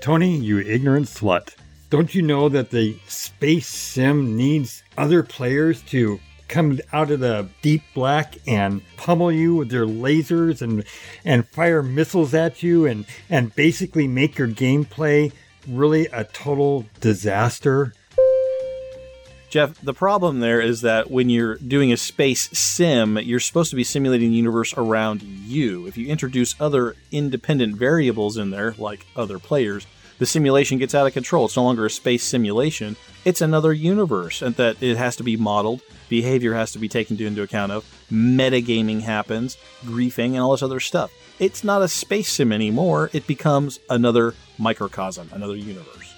[0.00, 1.56] Tony, you ignorant slut.
[1.90, 7.48] Don't you know that the space sim needs other players to come out of the
[7.60, 10.84] deep black and pummel you with their lasers and
[11.24, 15.32] and fire missiles at you and and basically make your gameplay
[15.66, 17.92] really a total disaster?
[19.50, 23.76] Jeff, the problem there is that when you're doing a space sim, you're supposed to
[23.76, 25.86] be simulating the universe around you.
[25.86, 29.86] If you introduce other independent variables in there, like other players,
[30.18, 31.46] the simulation gets out of control.
[31.46, 32.96] It's no longer a space simulation.
[33.24, 35.80] It's another universe and that it has to be modeled.
[36.10, 37.84] Behavior has to be taken into account of.
[38.12, 41.10] Metagaming happens, griefing, and all this other stuff.
[41.38, 43.08] It's not a space sim anymore.
[43.14, 46.12] It becomes another microcosm, another universe.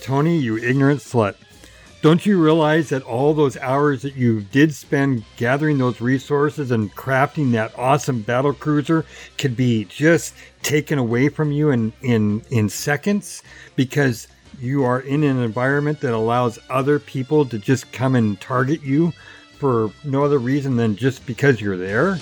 [0.00, 1.36] Tony, you ignorant slut.
[2.02, 6.94] Don't you realize that all those hours that you did spend gathering those resources and
[6.96, 9.04] crafting that awesome battle cruiser
[9.36, 13.42] could be just taken away from you in, in, in seconds
[13.76, 14.28] because
[14.58, 19.12] you are in an environment that allows other people to just come and target you
[19.58, 22.12] for no other reason than just because you're there?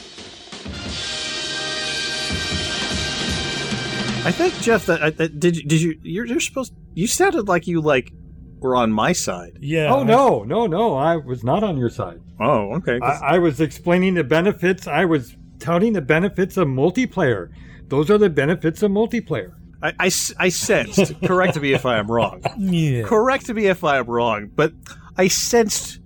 [4.26, 7.46] I think Jeff, that, uh, that did you, did you you're, you're supposed you sounded
[7.46, 8.12] like you like
[8.60, 9.58] were on my side.
[9.60, 9.92] Yeah.
[9.92, 10.96] Oh, no, no, no.
[10.96, 12.20] I was not on your side.
[12.40, 12.98] Oh, okay.
[13.02, 14.86] I, I was explaining the benefits.
[14.86, 17.50] I was touting the benefits of multiplayer.
[17.88, 19.54] Those are the benefits of multiplayer.
[19.82, 21.20] I, I sensed.
[21.24, 22.42] correct me if I am wrong.
[22.58, 23.04] Yeah.
[23.04, 24.72] Correct me if I am wrong, but
[25.16, 26.00] I sensed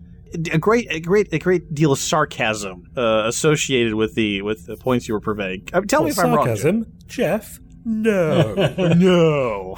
[0.52, 4.76] a great, a great, a great deal of sarcasm uh, associated with the with the
[4.76, 5.68] points you were purveying.
[5.72, 6.46] Uh, tell me if I'm wrong.
[6.46, 6.58] Jeff.
[6.58, 7.60] sarcasm, Jeff.
[7.84, 8.54] No.
[8.96, 9.76] no.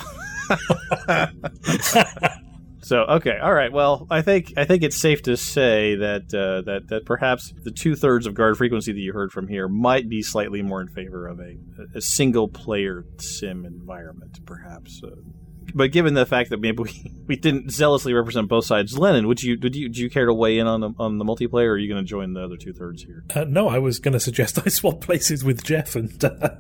[2.85, 3.72] so okay, all right.
[3.72, 7.70] Well, I think I think it's safe to say that uh, that that perhaps the
[7.70, 10.89] two thirds of guard frequency that you heard from here might be slightly more in
[10.89, 11.57] favor of a
[11.95, 15.03] a single player sim environment, perhaps.
[15.03, 15.16] Uh,
[15.74, 19.43] but given the fact that maybe we, we didn't zealously represent both sides, Lennon, would
[19.43, 21.66] you would you do you care to weigh in on the, on the multiplayer?
[21.66, 23.24] or Are you going to join the other two thirds here?
[23.35, 26.51] Uh, no, I was going to suggest I swap places with Jeff and uh,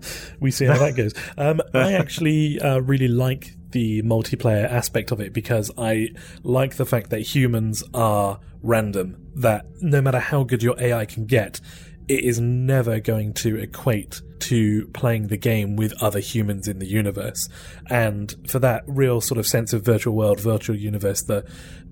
[0.40, 1.14] we see how that goes.
[1.36, 6.10] Um, I actually uh, really like the multiplayer aspect of it because I
[6.44, 11.26] like the fact that humans are random, that no matter how good your AI can
[11.26, 11.60] get,
[12.06, 16.86] it is never going to equate to playing the game with other humans in the
[16.86, 17.48] universe.
[17.90, 21.44] And for that real sort of sense of virtual world, virtual universe, the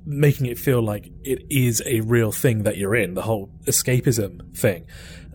[0.07, 4.57] making it feel like it is a real thing that you're in, the whole escapism
[4.57, 4.87] thing.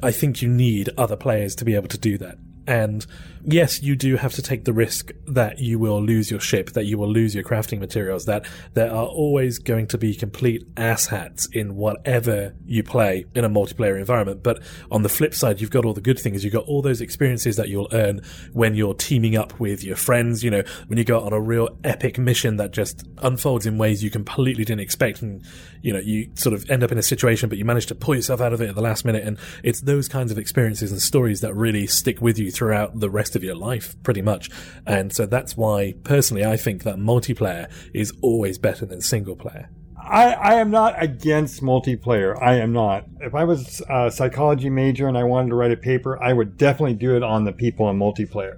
[0.02, 2.38] I think you need other players to be able to do that.
[2.68, 3.06] And
[3.46, 6.84] yes, you do have to take the risk that you will lose your ship, that
[6.84, 11.48] you will lose your crafting materials, that there are always going to be complete asshats
[11.54, 14.44] in whatever you play in a multiplayer environment.
[14.44, 14.62] But
[14.92, 16.44] on the flip side, you've got all the good things.
[16.44, 20.44] You've got all those experiences that you'll earn when you're teaming up with your friends,
[20.44, 24.04] you know, when you go on a real epic mission that just unfolds in ways
[24.04, 25.22] you completely didn't expect.
[25.22, 25.42] And,
[25.82, 28.16] you know, you sort of end up in a situation, but you manage to pull
[28.16, 29.24] yourself out of it at the last minute.
[29.24, 33.10] And it's those kinds of experiences and stories that really stick with you throughout the
[33.10, 34.50] rest of your life, pretty much.
[34.86, 39.70] And so that's why, personally, I think that multiplayer is always better than single player.
[40.10, 42.42] I, I am not against multiplayer.
[42.42, 43.06] I am not.
[43.20, 46.58] If I was a psychology major and I wanted to write a paper, I would
[46.58, 48.58] definitely do it on the people in multiplayer.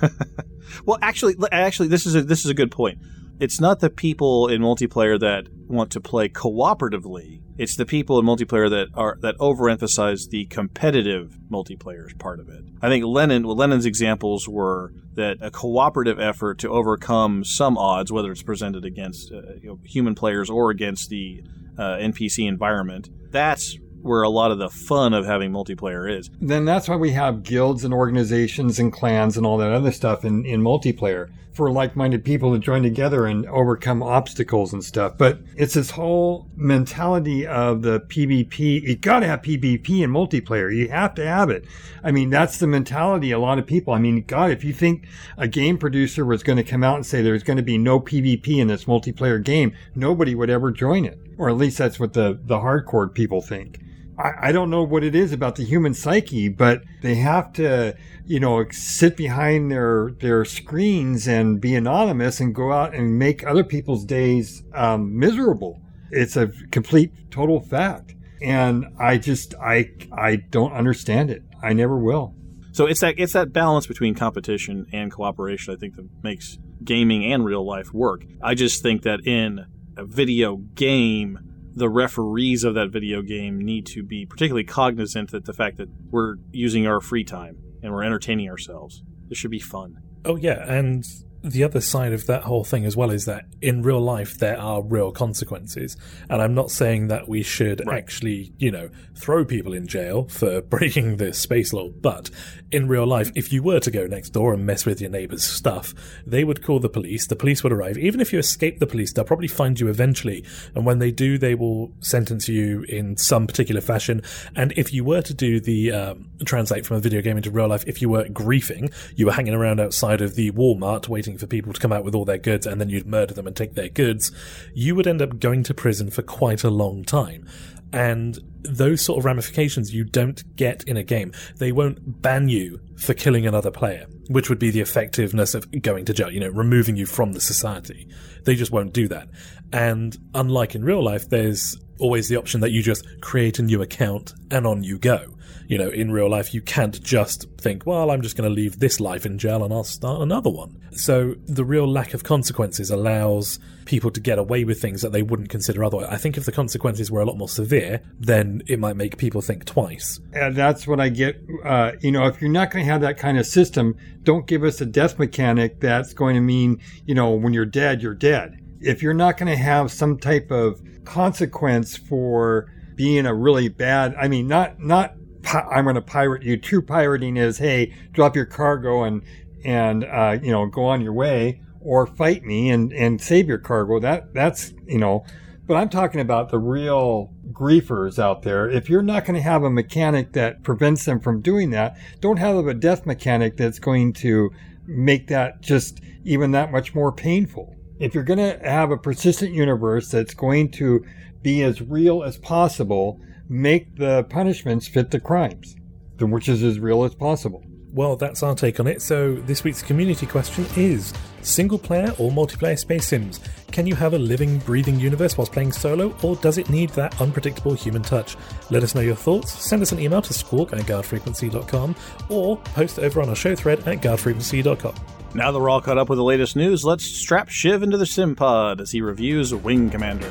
[0.84, 2.98] Well, actually, actually, this is a, this is a good point.
[3.40, 7.40] It's not the people in multiplayer that want to play cooperatively.
[7.56, 12.64] It's the people in multiplayer that are that overemphasize the competitive multiplayer part of it.
[12.82, 18.10] I think Lennon, well, Lennon's examples were that a cooperative effort to overcome some odds,
[18.12, 21.42] whether it's presented against uh, you know, human players or against the
[21.76, 26.30] uh, NPC environment, that's where a lot of the fun of having multiplayer is.
[26.40, 30.24] Then that's why we have guilds and organizations and clans and all that other stuff
[30.24, 35.18] in, in multiplayer for like minded people to join together and overcome obstacles and stuff.
[35.18, 38.82] But it's this whole mentality of the PvP.
[38.82, 40.72] You gotta have PvP in multiplayer.
[40.72, 41.64] You have to have it.
[42.04, 43.92] I mean, that's the mentality a lot of people.
[43.92, 47.04] I mean, God, if you think a game producer was going to come out and
[47.04, 51.04] say there's going to be no PvP in this multiplayer game, nobody would ever join
[51.04, 51.18] it.
[51.38, 53.80] Or at least that's what the, the hardcore people think.
[54.18, 57.96] I, I don't know what it is about the human psyche, but they have to,
[58.26, 63.46] you know, sit behind their their screens and be anonymous and go out and make
[63.46, 65.80] other people's days um, miserable.
[66.10, 71.42] It's a complete total fact, and I just I I don't understand it.
[71.62, 72.34] I never will.
[72.72, 75.74] So it's that it's that balance between competition and cooperation.
[75.74, 78.24] I think that makes gaming and real life work.
[78.42, 79.66] I just think that in
[79.96, 81.47] a video game,
[81.78, 85.88] the referees of that video game need to be particularly cognizant that the fact that
[86.10, 89.02] we're using our free time and we're entertaining ourselves.
[89.28, 89.98] This should be fun.
[90.24, 91.04] Oh yeah, and
[91.42, 94.58] the other side of that whole thing as well is that in real life there
[94.58, 95.96] are real consequences.
[96.28, 97.98] And I'm not saying that we should Right.
[97.98, 102.30] actually, you know, throw people in jail for breaking the space law, but
[102.70, 105.44] in real life, if you were to go next door and mess with your neighbor's
[105.44, 105.94] stuff,
[106.26, 107.96] they would call the police, the police would arrive.
[107.98, 110.44] Even if you escape the police, they'll probably find you eventually.
[110.74, 114.22] And when they do, they will sentence you in some particular fashion.
[114.56, 117.68] And if you were to do the um, translate from a video game into real
[117.68, 121.38] life, if you were griefing, you were hanging around outside of the Walmart waiting waiting
[121.38, 123.54] for people to come out with all their goods and then you'd murder them and
[123.54, 124.32] take their goods,
[124.72, 127.46] you would end up going to prison for quite a long time.
[127.92, 131.32] And those sort of ramifications you don't get in a game.
[131.56, 136.06] They won't ban you for killing another player, which would be the effectiveness of going
[136.06, 138.08] to jail, you know, removing you from the society.
[138.44, 139.28] They just won't do that.
[139.72, 143.82] And unlike in real life, there's always the option that you just create a new
[143.82, 145.34] account and on you go.
[145.68, 148.78] You know, in real life, you can't just think, well, I'm just going to leave
[148.78, 150.80] this life in jail and I'll start another one.
[150.92, 155.20] So the real lack of consequences allows people to get away with things that they
[155.20, 156.08] wouldn't consider otherwise.
[156.10, 159.42] I think if the consequences were a lot more severe, then it might make people
[159.42, 160.20] think twice.
[160.32, 161.38] And that's what I get.
[161.62, 164.64] Uh, you know, if you're not going to have that kind of system, don't give
[164.64, 168.58] us a death mechanic that's going to mean, you know, when you're dead, you're dead.
[168.80, 174.14] If you're not going to have some type of consequence for being a really bad,
[174.14, 175.14] I mean, not, not,
[175.54, 176.56] I'm going to pirate you.
[176.56, 179.22] True pirating is, hey, drop your cargo and,
[179.64, 183.58] and, uh, you know, go on your way or fight me and, and save your
[183.58, 183.98] cargo.
[184.00, 185.24] That, that's, you know,
[185.66, 188.68] but I'm talking about the real griefers out there.
[188.70, 192.38] If you're not going to have a mechanic that prevents them from doing that, don't
[192.38, 194.50] have a death mechanic that's going to
[194.86, 197.76] make that just even that much more painful.
[197.98, 201.04] If you're going to have a persistent universe that's going to
[201.42, 205.76] be as real as possible, make the punishments fit the crimes,
[206.18, 207.64] The which is as real as possible.
[207.92, 209.00] Well, that's our take on it.
[209.00, 213.40] So, this week's community question is single player or multiplayer Space Sims?
[213.72, 217.18] Can you have a living, breathing universe whilst playing solo, or does it need that
[217.20, 218.36] unpredictable human touch?
[218.70, 219.52] Let us know your thoughts.
[219.52, 221.96] Send us an email to squawk at guardfrequency.com
[222.28, 224.94] or post over on our show thread at guardfrequency.com.
[225.34, 228.06] Now that we're all caught up with the latest news, let's strap Shiv into the
[228.06, 230.30] sim pod as he reviews Wing Commander.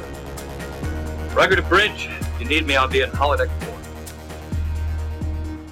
[1.35, 2.09] Roger to bridge.
[2.37, 3.73] If you need me, I'll be at holodeck 4.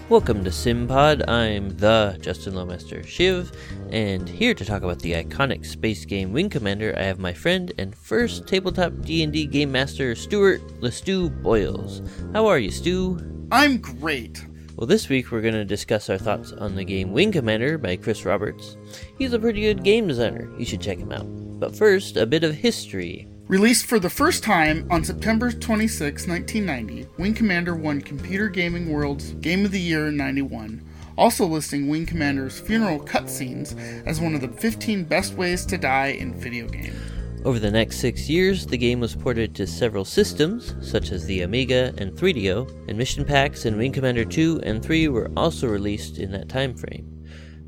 [0.09, 1.29] Welcome to SimPod.
[1.29, 3.51] I'm the Justin Lowmaster Shiv,
[3.91, 7.71] and here to talk about the iconic space game Wing Commander, I have my friend
[7.77, 12.01] and first tabletop D&D game master Stuart Lestu Boyles.
[12.33, 13.19] How are you, Stu?
[13.51, 14.43] I'm great.
[14.75, 17.95] Well, this week we're going to discuss our thoughts on the game Wing Commander by
[17.95, 18.75] Chris Roberts.
[19.19, 20.49] He's a pretty good game designer.
[20.57, 21.27] You should check him out.
[21.59, 23.27] But first, a bit of history.
[23.47, 29.33] Released for the first time on September 26, 1990, Wing Commander won Computer Gaming World's
[29.33, 30.83] Game of the Year in 91,
[31.15, 33.77] also listing Wing Commander's funeral cutscenes
[34.07, 36.97] as one of the 15 best ways to die in video games.
[37.45, 41.41] Over the next six years, the game was ported to several systems, such as the
[41.41, 46.17] Amiga and 3DO, and mission packs in Wing Commander 2 and 3 were also released
[46.17, 47.07] in that time frame.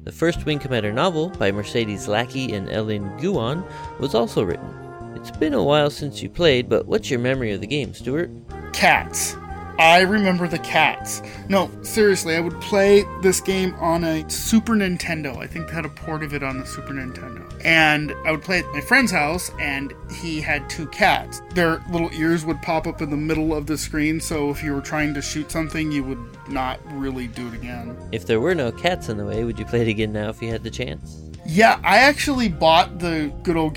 [0.05, 3.63] The first Wing Commander novel, by Mercedes Lackey and Ellen Guon,
[3.99, 4.86] was also written.
[5.15, 8.29] It's been a while since you played, but what's your memory of the game, Stuart?
[8.73, 9.35] Cats.
[9.79, 11.21] I remember the cats.
[11.49, 15.37] No, seriously, I would play this game on a Super Nintendo.
[15.37, 17.43] I think they had a port of it on the Super Nintendo.
[17.63, 21.43] And I would play at my friend's house, and he had two cats.
[21.53, 24.73] Their little ears would pop up in the middle of the screen, so if you
[24.73, 27.95] were trying to shoot something, you would not really do it again.
[28.11, 30.41] If there were no cats in the way, would you play it again now if
[30.41, 31.21] you had the chance?
[31.45, 33.75] Yeah, I actually bought the Good Old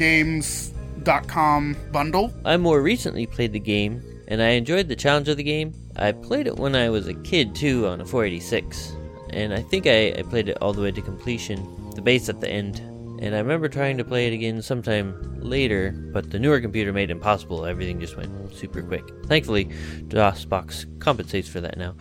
[1.05, 2.33] Games.com bundle.
[2.45, 5.73] I more recently played the game, and I enjoyed the challenge of the game.
[5.97, 8.93] I played it when I was a kid too on a 486,
[9.31, 12.41] and I think I, I played it all the way to completion, the base at
[12.41, 12.81] the end.
[13.23, 17.11] And I remember trying to play it again sometime later, but the newer computer made
[17.11, 17.67] it impossible.
[17.67, 19.05] Everything just went super quick.
[19.27, 19.67] Thankfully,
[20.09, 21.95] DOSBox compensates for that now.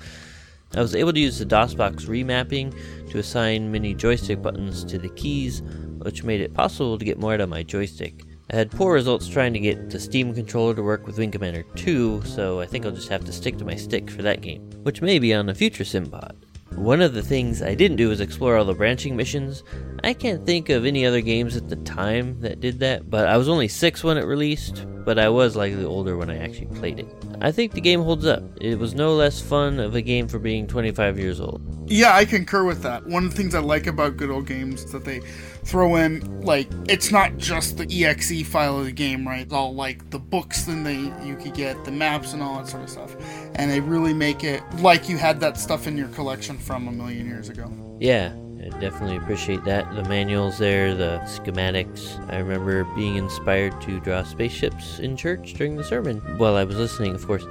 [0.76, 5.10] I was able to use the DOSBox remapping to assign many joystick buttons to the
[5.10, 5.62] keys,
[5.98, 8.24] which made it possible to get more out of my joystick.
[8.52, 11.62] I had poor results trying to get the Steam controller to work with Wing Commander
[11.76, 14.68] 2, so I think I'll just have to stick to my stick for that game,
[14.82, 16.49] which may be on a future Simpod.
[16.76, 19.64] One of the things I didn't do was explore all the branching missions.
[20.04, 23.38] I can't think of any other games at the time that did that, but I
[23.38, 27.00] was only 6 when it released, but I was likely older when I actually played
[27.00, 27.08] it.
[27.42, 28.44] I think the game holds up.
[28.62, 31.62] It was no less fun of a game for being 25 years old.
[31.92, 33.08] Yeah, I concur with that.
[33.08, 35.22] One of the things I like about good old games is that they
[35.64, 39.42] throw in like it's not just the exe file of the game, right?
[39.42, 42.68] It's all like the books and they you could get the maps and all that
[42.68, 43.16] sort of stuff,
[43.56, 46.92] and they really make it like you had that stuff in your collection from a
[46.92, 47.72] million years ago.
[48.00, 48.34] Yeah,
[48.64, 49.94] I definitely appreciate that.
[49.96, 52.20] The manuals there, the schematics.
[52.32, 56.76] I remember being inspired to draw spaceships in church during the sermon while I was
[56.78, 57.46] listening, of course.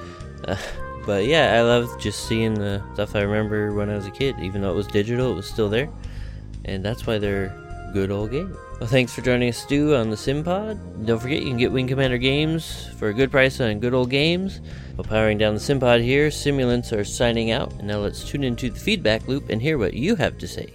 [0.45, 0.57] Uh,
[1.07, 4.37] but yeah, I loved just seeing the stuff I remember when I was a kid.
[4.41, 5.89] Even though it was digital, it was still there.
[6.65, 7.49] And that's why they're
[7.95, 8.57] good old games.
[8.79, 11.05] Well, thanks for joining us, Stu, on the SimPod.
[11.05, 14.09] Don't forget, you can get Wing Commander games for a good price on good old
[14.09, 14.61] games.
[14.95, 17.73] While powering down the SimPod here, Simulants are signing out.
[17.73, 20.73] And now let's tune into the feedback loop and hear what you have to say.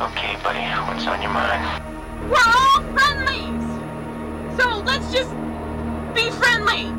[0.00, 1.84] Okay, buddy, what's on your mind?
[2.30, 4.58] We're all friendlies!
[4.58, 5.30] So let's just
[6.14, 6.90] be friendly!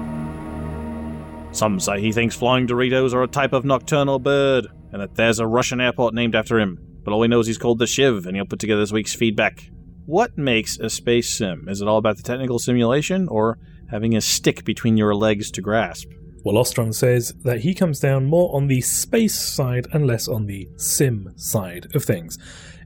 [1.51, 5.39] Some say he thinks flying Doritos are a type of nocturnal bird, and that there's
[5.39, 6.94] a Russian airport named after him.
[7.06, 9.70] But all he knows he's called the Shiv, and he'll put together this week's feedback.
[10.06, 11.70] What makes a space sim?
[11.70, 13.58] Is it all about the technical simulation, or
[13.91, 16.10] having a stick between your legs to grasp?
[16.43, 20.47] Well, Ostron says that he comes down more on the space side and less on
[20.47, 22.38] the sim side of things.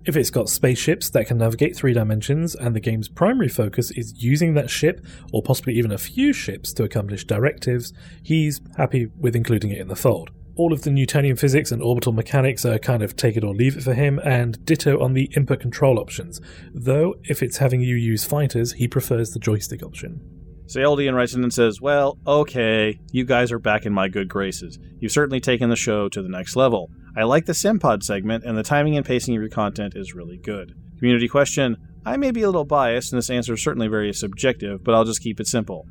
[0.06, 4.24] If it's got spaceships that can navigate three dimensions and the game's primary focus is
[4.24, 7.94] using that ship, or possibly even a few ships, to accomplish directives,
[8.24, 10.32] he's happy with including it in the fold.
[10.60, 13.78] All of the Newtonian physics and orbital mechanics are kind of take it or leave
[13.78, 16.42] it for him, and ditto on the input control options.
[16.74, 20.20] Though, if it's having you use fighters, he prefers the joystick option.
[20.66, 24.78] Saeldian writes in and says, Well, okay, you guys are back in my good graces.
[25.00, 26.90] You've certainly taken the show to the next level.
[27.16, 30.38] I like the Simpod segment, and the timing and pacing of your content is really
[30.38, 30.76] good.
[30.98, 34.84] Community question I may be a little biased, and this answer is certainly very subjective,
[34.84, 35.86] but I'll just keep it simple.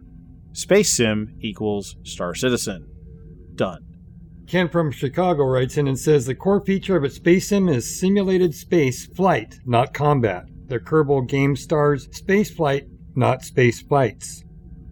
[0.52, 2.86] Space Sim equals Star Citizen.
[3.54, 3.97] Done.
[4.48, 8.00] Ken from Chicago writes in and says the core feature of a space sim is
[8.00, 10.44] simulated space flight, not combat.
[10.68, 14.44] The Kerbal game stars space flight, not space flights.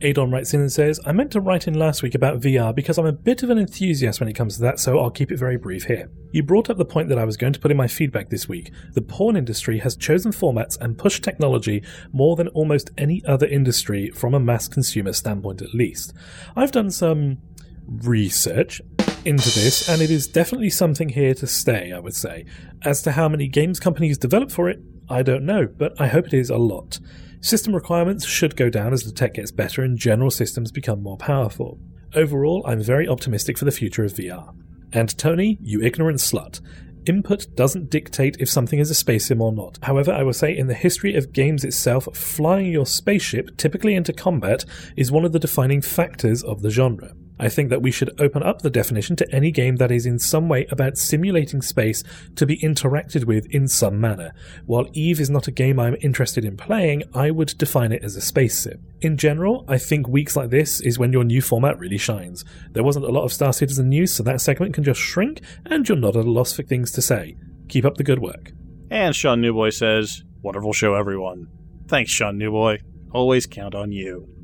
[0.03, 2.99] Adon writes in and says, I meant to write in last week about VR because
[2.99, 5.39] I'm a bit of an enthusiast when it comes to that, so I'll keep it
[5.39, 6.11] very brief here.
[6.33, 8.47] You brought up the point that I was going to put in my feedback this
[8.47, 8.73] week.
[8.93, 11.83] The porn industry has chosen formats and pushed technology
[12.13, 16.13] more than almost any other industry from a mass consumer standpoint, at least.
[16.55, 17.39] I've done some
[17.87, 18.83] research
[19.27, 22.45] into this, and it is definitely something here to stay, I would say.
[22.85, 26.27] As to how many games companies develop for it, I don't know, but I hope
[26.27, 26.99] it is a lot.
[27.41, 31.17] System requirements should go down as the tech gets better and general systems become more
[31.17, 31.79] powerful.
[32.15, 34.55] Overall, I'm very optimistic for the future of VR.
[34.93, 36.61] And Tony, you ignorant slut.
[37.07, 39.79] Input doesn't dictate if something is a space sim or not.
[39.83, 44.13] However, I will say in the history of games itself, flying your spaceship, typically into
[44.13, 44.65] combat,
[44.97, 47.13] is one of the defining factors of the genre.
[47.39, 50.19] I think that we should open up the definition to any game that is in
[50.19, 52.03] some way about simulating space
[52.37, 54.33] to be interacted with in some manner.
[54.65, 58.17] While Eve is not a game I'm interested in playing, I would define it as
[58.17, 58.83] a space sim.
[59.01, 62.45] In general, I think weeks like this is when your new format really shines.
[62.71, 65.87] There wasn't a lot of Star Citizen news, so that segment can just shrink, and
[65.89, 67.37] you're not at a loss for things to say.
[67.69, 68.53] Keep up the good work.
[68.91, 71.49] And Sean Newboy says, Wonderful show, everyone.
[71.89, 72.79] Thanks, Sean Newboy.
[73.13, 74.36] Always count on you.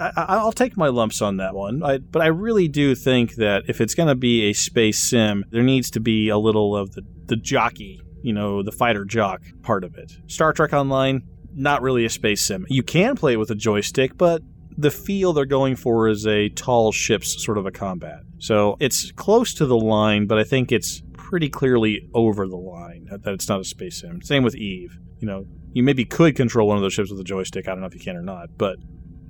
[0.00, 3.64] I, will take my lumps on that one, I, but I really do think that
[3.68, 6.92] if it's going to be a space sim, there needs to be a little of
[6.92, 10.12] the, the jockey, you know, the fighter jock part of it.
[10.26, 11.22] Star Trek Online,
[11.54, 12.66] not really a space sim.
[12.68, 14.42] You can play it with a joystick, but
[14.76, 18.20] the feel they're going for is a tall ship's sort of a combat.
[18.38, 23.08] So it's close to the line, but I think it's pretty clearly over the line
[23.10, 24.22] that it's not a space sim.
[24.22, 24.96] Same with Eve.
[25.18, 27.66] You know, you maybe could control one of those ships with a joystick.
[27.66, 28.76] I don't know if you can or not, but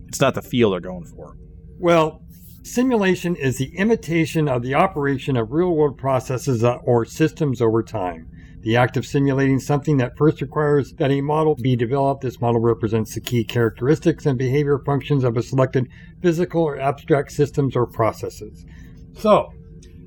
[0.08, 1.36] it's not the feel they're going for.
[1.78, 2.22] Well,
[2.62, 7.82] simulation is the imitation of the operation of real world processes uh, or systems over
[7.82, 8.28] time.
[8.62, 12.22] The act of simulating something that first requires that a model be developed.
[12.22, 15.88] This model represents the key characteristics and behavior functions of a selected
[16.20, 18.66] physical or abstract systems or processes.
[19.14, 19.52] So,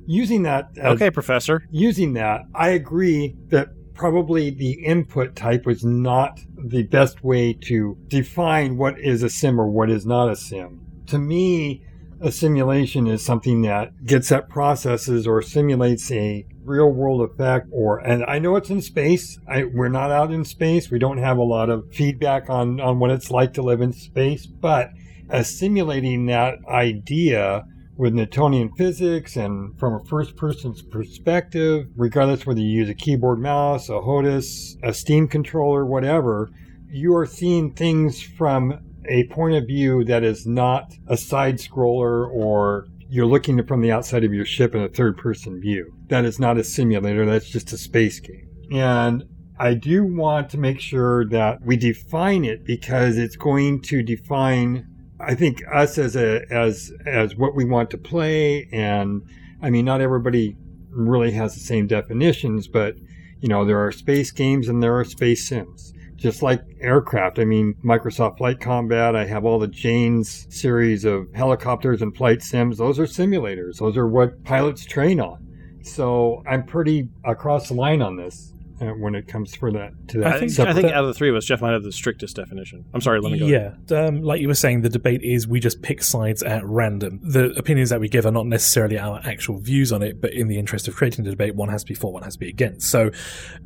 [0.06, 0.70] using that.
[0.78, 1.64] As, okay, Professor.
[1.72, 3.70] Using that, I agree that
[4.02, 9.62] probably the input type was not the best way to define what is a sim
[9.62, 10.84] or what is not a sim.
[11.06, 11.84] To me,
[12.20, 18.00] a simulation is something that gets at processes or simulates a real world effect or
[18.00, 19.38] and I know it's in space.
[19.48, 20.90] I, we're not out in space.
[20.90, 23.94] We don't have a lot of feedback on, on what it's like to live in
[23.94, 24.90] space, but
[25.30, 27.66] as simulating that idea
[28.02, 33.38] with Newtonian physics and from a first person's perspective, regardless whether you use a keyboard
[33.38, 36.50] mouse, a HOTAS, a Steam controller, whatever,
[36.90, 42.28] you are seeing things from a point of view that is not a side scroller
[42.28, 45.94] or you're looking from the outside of your ship in a third person view.
[46.08, 48.50] That is not a simulator, that's just a space game.
[48.72, 49.26] And
[49.60, 54.88] I do want to make sure that we define it because it's going to define
[55.24, 59.22] I think us as a as as what we want to play, and
[59.62, 60.56] I mean, not everybody
[60.90, 62.96] really has the same definitions, but
[63.40, 65.94] you know, there are space games and there are space sims.
[66.16, 71.28] Just like aircraft, I mean, Microsoft Flight Combat, I have all the Jane's series of
[71.34, 72.78] helicopters and flight sims.
[72.78, 73.80] Those are simulators.
[73.80, 75.48] Those are what pilots train on.
[75.82, 78.51] So I'm pretty across the line on this.
[78.82, 80.34] Uh, when it comes for that to that.
[80.34, 82.36] I think, I think out of the three of us, Jeff might have the strictest
[82.36, 82.86] definition.
[82.94, 83.46] I'm sorry, let me go.
[83.46, 87.20] Yeah, um, like you were saying, the debate is we just pick sides at random.
[87.24, 90.48] The opinions that we give are not necessarily our actual views on it, but in
[90.48, 92.50] the interest of creating the debate, one has to be for, one has to be
[92.50, 92.90] against.
[92.90, 93.12] So,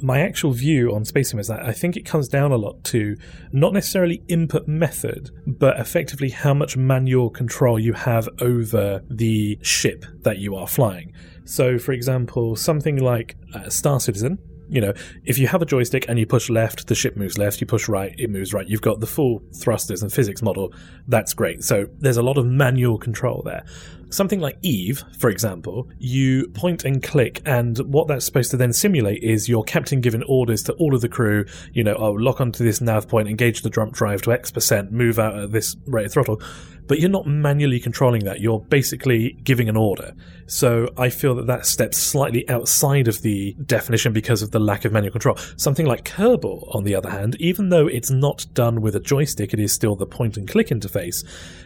[0.02, 2.84] my actual view on Space Sim is that I think it comes down a lot
[2.86, 3.16] to
[3.52, 10.06] not necessarily input method, but effectively how much manual control you have over the ship
[10.22, 11.14] that you are flying.
[11.46, 14.40] So, for example, something like uh, Star Citizen,
[14.70, 14.94] you know,
[15.24, 17.62] if you have a joystick and you push left, the ship moves left.
[17.62, 18.68] You push right, it moves right.
[18.68, 20.74] You've got the full thrusters and physics model.
[21.08, 21.64] That's great.
[21.64, 23.64] So there's a lot of manual control there.
[24.10, 28.72] Something like Eve, for example, you point and click, and what that's supposed to then
[28.72, 32.40] simulate is your captain giving orders to all of the crew, you know, oh, lock
[32.40, 35.76] onto this nav point, engage the jump drive to X percent, move out at this
[35.88, 36.42] rate of throttle.
[36.88, 38.42] But you're not manually controlling that.
[38.42, 40.14] You're basically giving an order.
[40.48, 44.86] So I feel that that steps slightly outside of the definition because of the lack
[44.86, 45.38] of manual control.
[45.58, 49.54] Something like Kerbal, on the other hand, even though it's not done with a joystick,
[49.54, 51.24] it is still the point and click interface.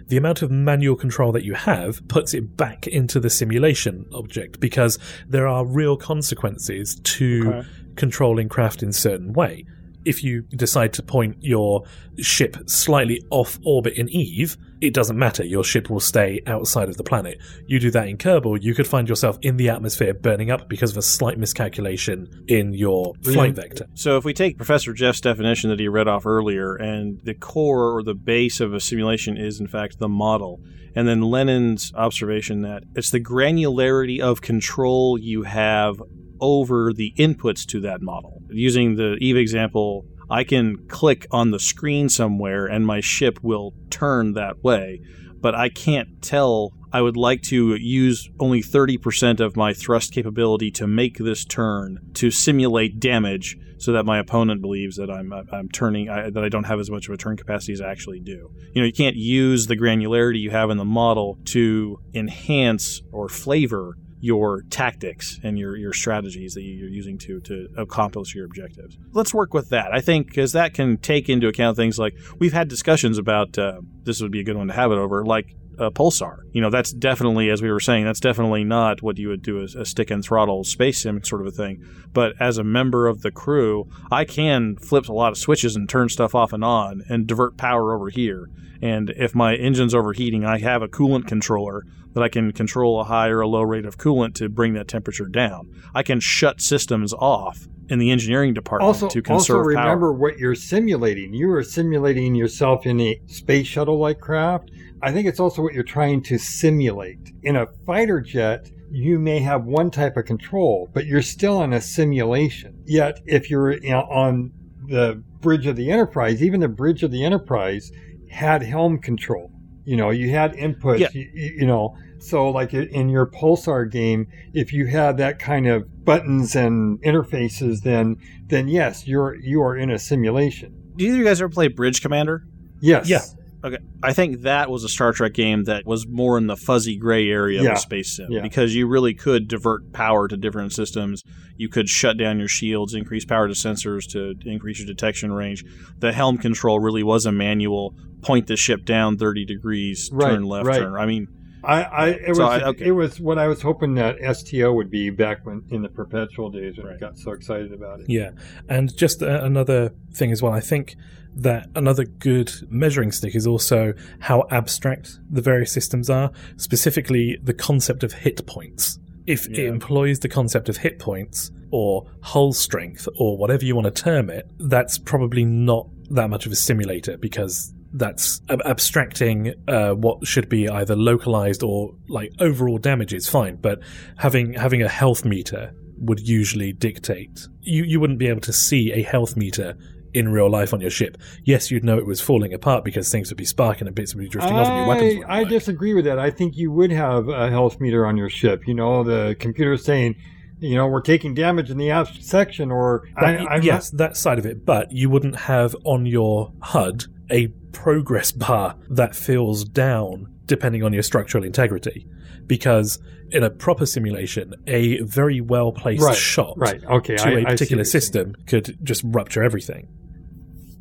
[0.07, 4.59] The amount of manual control that you have puts it back into the simulation object
[4.61, 4.97] because
[5.27, 7.67] there are real consequences to Okay.
[7.95, 9.65] controlling craft in a certain way.
[10.05, 11.83] If you decide to point your
[12.17, 15.43] ship slightly off orbit in Eve, it doesn't matter.
[15.43, 17.39] Your ship will stay outside of the planet.
[17.67, 20.91] You do that in Kerbal, you could find yourself in the atmosphere burning up because
[20.91, 23.87] of a slight miscalculation in your flight vector.
[23.93, 27.95] So if we take Professor Jeff's definition that he read off earlier, and the core
[27.95, 30.59] or the base of a simulation is in fact the model,
[30.95, 36.01] and then Lennon's observation that it's the granularity of control you have
[36.41, 38.41] over the inputs to that model.
[38.49, 43.73] Using the Eve example, I can click on the screen somewhere and my ship will
[43.89, 45.01] turn that way,
[45.39, 46.73] but I can't tell.
[46.91, 51.99] I would like to use only 30% of my thrust capability to make this turn
[52.15, 56.49] to simulate damage so that my opponent believes that I'm I'm turning I, that I
[56.49, 58.51] don't have as much of a turn capacity as I actually do.
[58.73, 63.29] You know, you can't use the granularity you have in the model to enhance or
[63.29, 68.97] flavor your tactics and your, your strategies that you're using to to accomplish your objectives.
[69.11, 69.93] Let's work with that.
[69.93, 73.57] I think because that can take into account things like we've had discussions about.
[73.57, 76.39] Uh, this would be a good one to have it over, like uh, Pulsar.
[76.51, 79.61] You know, that's definitely, as we were saying, that's definitely not what you would do
[79.61, 81.83] as a stick and throttle space sim sort of a thing.
[82.13, 85.87] But as a member of the crew, I can flip a lot of switches and
[85.87, 88.49] turn stuff off and on and divert power over here.
[88.81, 93.03] And if my engine's overheating, I have a coolant controller that I can control a
[93.03, 95.69] high or a low rate of coolant to bring that temperature down.
[95.93, 99.59] I can shut systems off in the engineering department Also, to conserve power.
[99.63, 100.13] also remember power.
[100.13, 101.33] what you're simulating.
[101.33, 104.71] You are simulating yourself in a space shuttle-like craft.
[105.01, 107.31] I think it's also what you're trying to simulate.
[107.43, 111.73] In a fighter jet, you may have one type of control, but you're still in
[111.73, 112.83] a simulation.
[112.85, 114.51] Yet, if you're you know, on
[114.87, 117.91] the bridge of the Enterprise, even the bridge of the Enterprise
[118.29, 119.51] had helm control.
[119.85, 120.99] You know, you had inputs.
[120.99, 121.09] Yeah.
[121.13, 125.67] You, you you know, so like in your Pulsar game, if you had that kind
[125.67, 130.75] of buttons and interfaces, then then yes, you're you are in a simulation.
[130.95, 132.43] Do either of you guys ever play Bridge Commander?
[132.81, 133.09] Yes.
[133.09, 133.21] Yeah.
[133.63, 136.95] Okay, I think that was a Star Trek game that was more in the fuzzy
[136.95, 137.71] gray area Yeah.
[137.71, 138.41] of a space sim Yeah.
[138.41, 141.23] because you really could divert power to different systems.
[141.57, 145.65] You could shut down your shields, increase power to sensors to increase your detection range.
[145.99, 150.43] The helm control really was a manual point the ship down 30 degrees, Right, turn
[150.43, 150.79] left, right.
[150.79, 150.93] turn.
[150.95, 151.27] I mean,
[151.61, 152.85] I, I it was So I- okay.
[152.85, 156.49] it was what I was hoping that STO would be back when in the perpetual
[156.49, 158.05] days when I got so excited about it.
[158.09, 158.29] Yeah,
[158.69, 160.53] and just uh, another thing as well.
[160.53, 160.95] I think
[161.35, 167.53] that another good measuring stick is also how abstract the various systems are, specifically the
[167.53, 168.99] concept of hit points.
[169.25, 173.85] If it employs the concept of hit points or hull strength or whatever you want
[173.85, 179.53] to term it, that's probably not that much of a simulator because that's ab- abstracting
[179.67, 183.79] uh, what should be either localized or like overall damage is fine, but
[184.17, 188.91] having having a health meter would usually dictate you you wouldn't be able to see
[188.93, 189.77] a health meter
[190.13, 191.17] in real life on your ship.
[191.43, 194.21] Yes, you'd know it was falling apart because things would be sparking and bits would
[194.21, 195.23] be drifting off and your weapons.
[195.27, 195.49] I, I work.
[195.49, 196.19] disagree with that.
[196.19, 198.67] I think you would have a health meter on your ship.
[198.67, 200.15] You know, the computer saying,
[200.59, 204.17] you know, we're taking damage in the aft section, or I, That- I'm yes, that
[204.17, 209.63] side of it, but you wouldn't have on your HUD a progress bar that fills
[209.63, 212.07] down depending on your structural integrity.
[212.47, 212.97] Because
[213.31, 217.39] in a proper simulation, a very well placed Right, shot right, okay, to I- I
[217.41, 218.01] a particular what you're saying.
[218.01, 219.87] system could just rupture everything.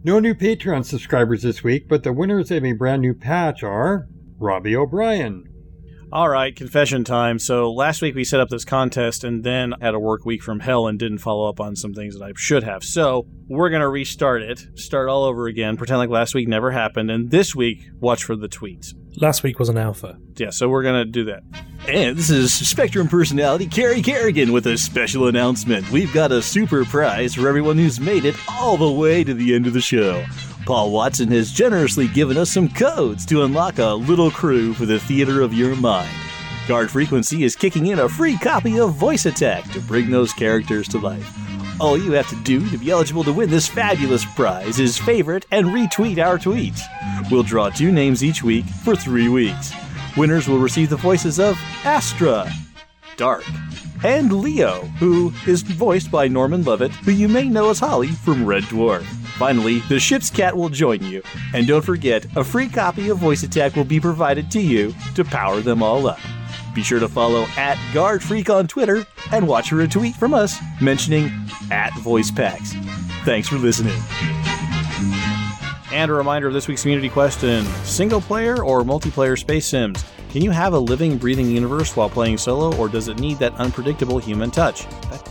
[0.05, 4.07] No new Patreon subscribers this week, but the winners of a brand new patch are
[4.38, 5.47] Robbie O'Brien,
[6.11, 7.38] All right, confession time.
[7.38, 10.61] So last week we set up this contest and then had a work week from
[10.61, 12.82] hell and didn't follow up on some things that I should have.
[12.82, 16.70] So we're going to restart it, start all over again, pretend like last week never
[16.70, 18.94] happened, and this week, watch for the tweets.
[19.20, 20.16] Last week was an alpha.
[20.36, 21.42] Yeah, so we're going to do that.
[21.86, 25.90] And this is Spectrum personality Carrie Kerrigan with a special announcement.
[25.90, 29.54] We've got a super prize for everyone who's made it all the way to the
[29.54, 30.24] end of the show.
[30.68, 35.00] Paul Watson has generously given us some codes to unlock a little crew for the
[35.00, 36.14] theater of your mind.
[36.68, 40.86] Guard Frequency is kicking in a free copy of Voice Attack to bring those characters
[40.88, 41.80] to life.
[41.80, 45.46] All you have to do to be eligible to win this fabulous prize is favorite
[45.50, 46.82] and retweet our tweets.
[47.30, 49.72] We'll draw two names each week for three weeks.
[50.18, 52.46] Winners will receive the voices of Astra,
[53.16, 53.44] Dark,
[54.04, 58.44] and Leo, who is voiced by Norman Lovett, who you may know as Holly from
[58.44, 59.06] Red Dwarf.
[59.39, 61.22] Finally, the ship's cat will join you.
[61.55, 65.24] And don't forget, a free copy of Voice Attack will be provided to you to
[65.24, 66.18] power them all up.
[66.74, 70.34] Be sure to follow at Guard Freak on Twitter and watch for a tweet from
[70.34, 71.30] us mentioning
[71.70, 72.72] at Voice Packs.
[73.24, 73.97] Thanks for listening.
[75.93, 80.05] And a reminder of this week's community question single player or multiplayer space sims?
[80.30, 83.55] Can you have a living, breathing universe while playing solo, or does it need that
[83.55, 84.86] unpredictable human touch?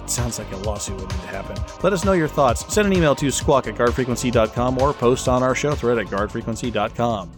[0.09, 1.57] Sounds like a lawsuit would need to happen.
[1.83, 2.73] Let us know your thoughts.
[2.73, 7.31] Send an email to squawk at guardfrequency.com or post on our show thread at guardfrequency.com.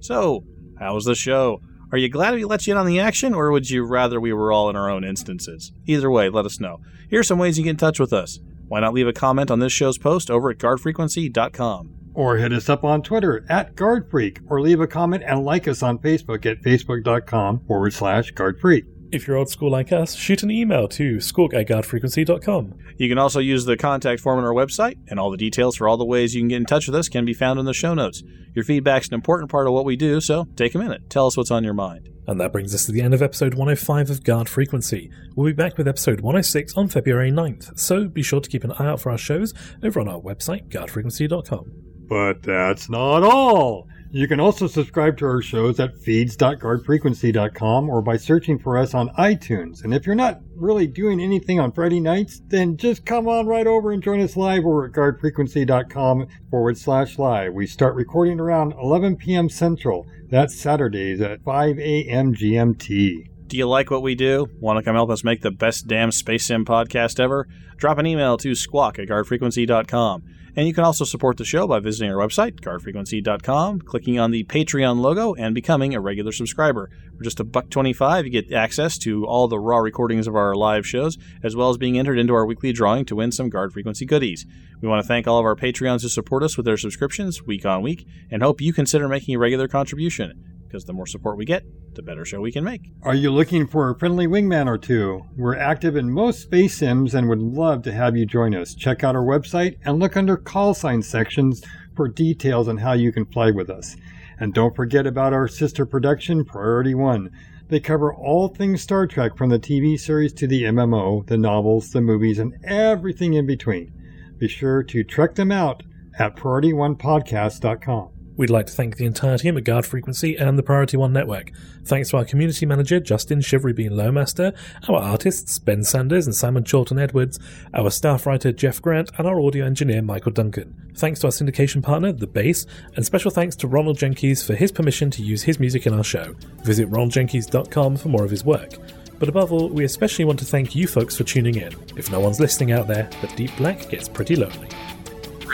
[0.00, 0.44] So,
[0.78, 1.60] how was the show?
[1.92, 4.32] Are you glad we let you in on the action, or would you rather we
[4.32, 5.72] were all in our own instances?
[5.86, 6.80] Either way, let us know.
[7.08, 8.40] Here's some ways you get in touch with us.
[8.66, 11.94] Why not leave a comment on this show's post over at guardfrequency.com?
[12.14, 15.82] Or hit us up on Twitter at GuardFreak, or leave a comment and like us
[15.82, 18.84] on Facebook at facebook.com forward slash GuardFreak.
[19.14, 22.74] If you're old school like us, shoot an email to squawk at guardfrequency.com.
[22.98, 25.86] You can also use the contact form on our website, and all the details for
[25.86, 27.72] all the ways you can get in touch with us can be found in the
[27.72, 28.24] show notes.
[28.54, 31.08] Your feedback's an important part of what we do, so take a minute.
[31.10, 32.08] Tell us what's on your mind.
[32.26, 35.12] And that brings us to the end of episode 105 of Guard Frequency.
[35.36, 38.72] We'll be back with episode 106 on February 9th, so be sure to keep an
[38.72, 39.54] eye out for our shows
[39.84, 41.70] over on our website, guardfrequency.com.
[42.08, 43.86] But that's not all.
[44.14, 49.08] You can also subscribe to our shows at feeds.guardfrequency.com or by searching for us on
[49.18, 49.82] iTunes.
[49.82, 53.66] And if you're not really doing anything on Friday nights, then just come on right
[53.66, 57.54] over and join us live over at guardfrequency.com forward slash live.
[57.54, 59.48] We start recording around 11 p.m.
[59.48, 60.06] Central.
[60.30, 62.36] That's Saturdays at 5 a.m.
[62.36, 63.30] GMT.
[63.48, 64.46] Do you like what we do?
[64.60, 67.48] Want to come help us make the best damn Space Sim podcast ever?
[67.78, 70.22] Drop an email to squawk at guardfrequency.com.
[70.56, 74.44] And you can also support the show by visiting our website, guardfrequency.com, clicking on the
[74.44, 76.90] Patreon logo, and becoming a regular subscriber.
[77.16, 80.54] For just a buck twenty-five, you get access to all the raw recordings of our
[80.54, 83.72] live shows, as well as being entered into our weekly drawing to win some Guard
[83.72, 84.46] Frequency goodies.
[84.80, 87.66] We want to thank all of our Patreons who support us with their subscriptions week
[87.66, 91.44] on week, and hope you consider making a regular contribution because the more support we
[91.44, 91.62] get,
[91.94, 92.90] the better show we can make.
[93.04, 95.22] Are you looking for a friendly wingman or two?
[95.36, 98.74] We're active in most space sims and would love to have you join us.
[98.74, 101.62] Check out our website and look under call sign sections
[101.94, 103.94] for details on how you can fly with us.
[104.40, 107.30] And don't forget about our sister production, Priority One.
[107.68, 111.90] They cover all things Star Trek from the TV series to the MMO, the novels,
[111.90, 113.92] the movies, and everything in between.
[114.38, 115.84] Be sure to check them out
[116.18, 118.13] at PriorityOnePodcast.com.
[118.36, 121.52] We'd like to thank the entire team at Guard Frequency and the Priority One Network.
[121.84, 124.56] Thanks to our community manager, Justin Shivery Bean Lowmaster,
[124.88, 127.38] our artists, Ben Sanders and Simon Chorlton Edwards,
[127.72, 130.90] our staff writer, Jeff Grant, and our audio engineer, Michael Duncan.
[130.96, 132.66] Thanks to our syndication partner, The Base,
[132.96, 136.04] and special thanks to Ronald Jenkins for his permission to use his music in our
[136.04, 136.34] show.
[136.64, 138.74] Visit ronaldjenkins.com for more of his work.
[139.20, 141.72] But above all, we especially want to thank you folks for tuning in.
[141.96, 144.68] If no one's listening out there, the deep black gets pretty lonely.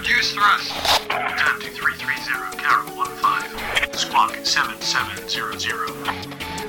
[0.00, 0.70] Reduce thrust.
[1.10, 3.92] Turn to 330, Carol 15.
[3.92, 5.90] Squawk 7700.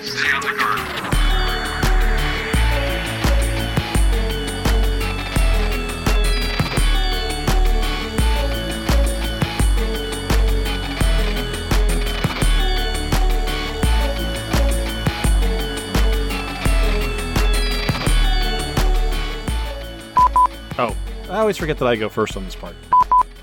[0.03, 0.81] Stay on the guard.
[20.77, 20.97] Oh,
[21.29, 22.75] I always forget that I go first on this part.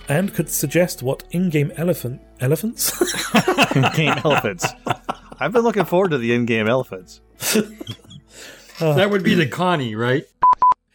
[0.08, 2.92] And could suggest what in-game elephant elephants
[3.76, 4.66] in-game elephants.
[5.38, 7.20] I've been looking forward to the in-game elephants.
[8.80, 10.24] that would be the Connie, right?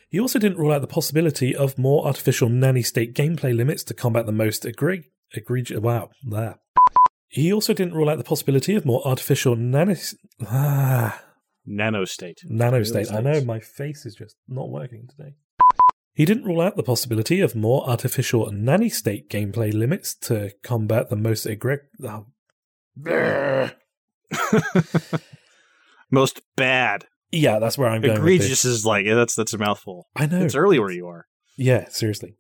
[0.10, 3.94] He also didn't rule out the possibility of more artificial nanny state gameplay limits to
[3.94, 5.80] combat the most egre- egregious.
[5.80, 6.60] Wow, there.
[7.30, 9.96] He also didn't rule out the possibility of more artificial nanny.
[10.48, 11.20] Ah,
[11.68, 12.46] Nanostate.
[12.48, 13.12] nanostate.
[13.14, 15.34] I know my face is just not working today.
[16.14, 21.10] He didn't rule out the possibility of more artificial nanny state gameplay limits to combat
[21.10, 22.26] the most egre- oh.
[26.12, 27.06] Most bad.
[27.32, 28.12] Yeah, that's where I'm going.
[28.14, 28.66] with Egregious this.
[28.66, 30.08] is like that's that's a mouthful.
[30.16, 30.44] I know.
[30.44, 31.26] It's early where you are.
[31.58, 32.36] Yeah, seriously.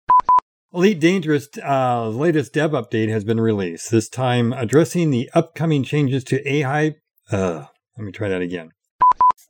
[0.74, 3.90] Elite Dangerous uh, latest dev update has been released.
[3.90, 6.94] This time addressing the upcoming changes to AI.
[7.30, 7.66] Uh,
[7.98, 8.70] let me try that again.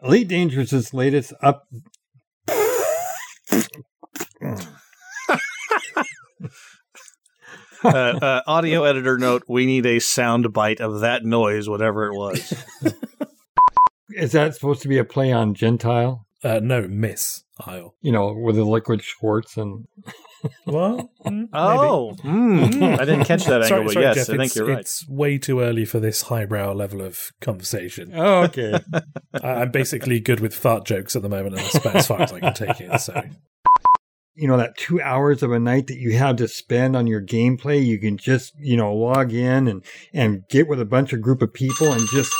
[0.02, 1.62] Elite Dangerous's latest up.
[7.84, 12.14] uh, uh, audio editor note: We need a sound bite of that noise, whatever it
[12.14, 12.54] was.
[14.10, 16.26] Is that supposed to be a play on Gentile?
[16.44, 17.94] Uh, no, Miss Isle.
[18.00, 19.86] You know, with the liquid Schwartz and.
[20.66, 24.32] Well, mm, oh, mm, I didn't catch that Sorry- angle, but sorry, yes, Jeff, I
[24.32, 24.78] think it's- you're right.
[24.80, 28.12] It's way too early for this highbrow level of conversation.
[28.14, 28.74] Oh, okay.
[29.42, 32.22] I- I'm basically good with fart jokes at the moment, and that's about as far
[32.22, 33.00] as I can take it.
[33.00, 33.22] So,
[34.34, 37.20] you know that two hours of a night that you have to spend on your
[37.20, 39.84] gameplay you can just you know log in and
[40.14, 42.32] and get with a bunch of group of people and just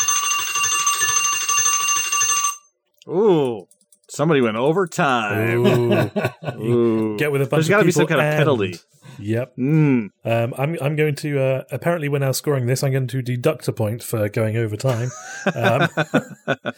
[3.08, 3.66] Ooh,
[4.12, 5.66] somebody went overtime.
[5.66, 6.10] Ooh.
[6.60, 7.16] Ooh.
[7.18, 8.78] get with a bunch There's of gotta be some kind of penalty.
[9.18, 9.56] Yep.
[9.56, 10.10] Mm.
[10.24, 12.82] Um, I'm I'm going to uh, apparently we're now scoring this.
[12.82, 15.10] I'm going to deduct a point for going over time.
[15.54, 15.88] Um,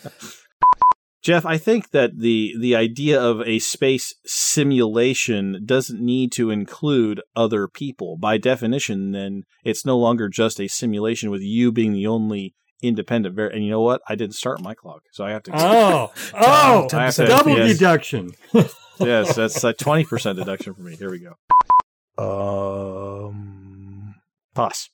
[1.22, 7.22] Jeff, I think that the the idea of a space simulation doesn't need to include
[7.34, 8.18] other people.
[8.18, 12.54] By definition, then it's no longer just a simulation with you being the only
[12.86, 13.34] independent.
[13.34, 14.00] Var- and you know what?
[14.08, 15.52] I didn't start my clock, so I have to.
[15.54, 17.72] oh oh I have to- double yes.
[17.78, 18.32] deduction
[19.00, 20.96] yes, that's a twenty percent deduction for me.
[20.96, 21.34] Here we go.
[22.16, 24.14] Um,
[24.54, 24.88] pass.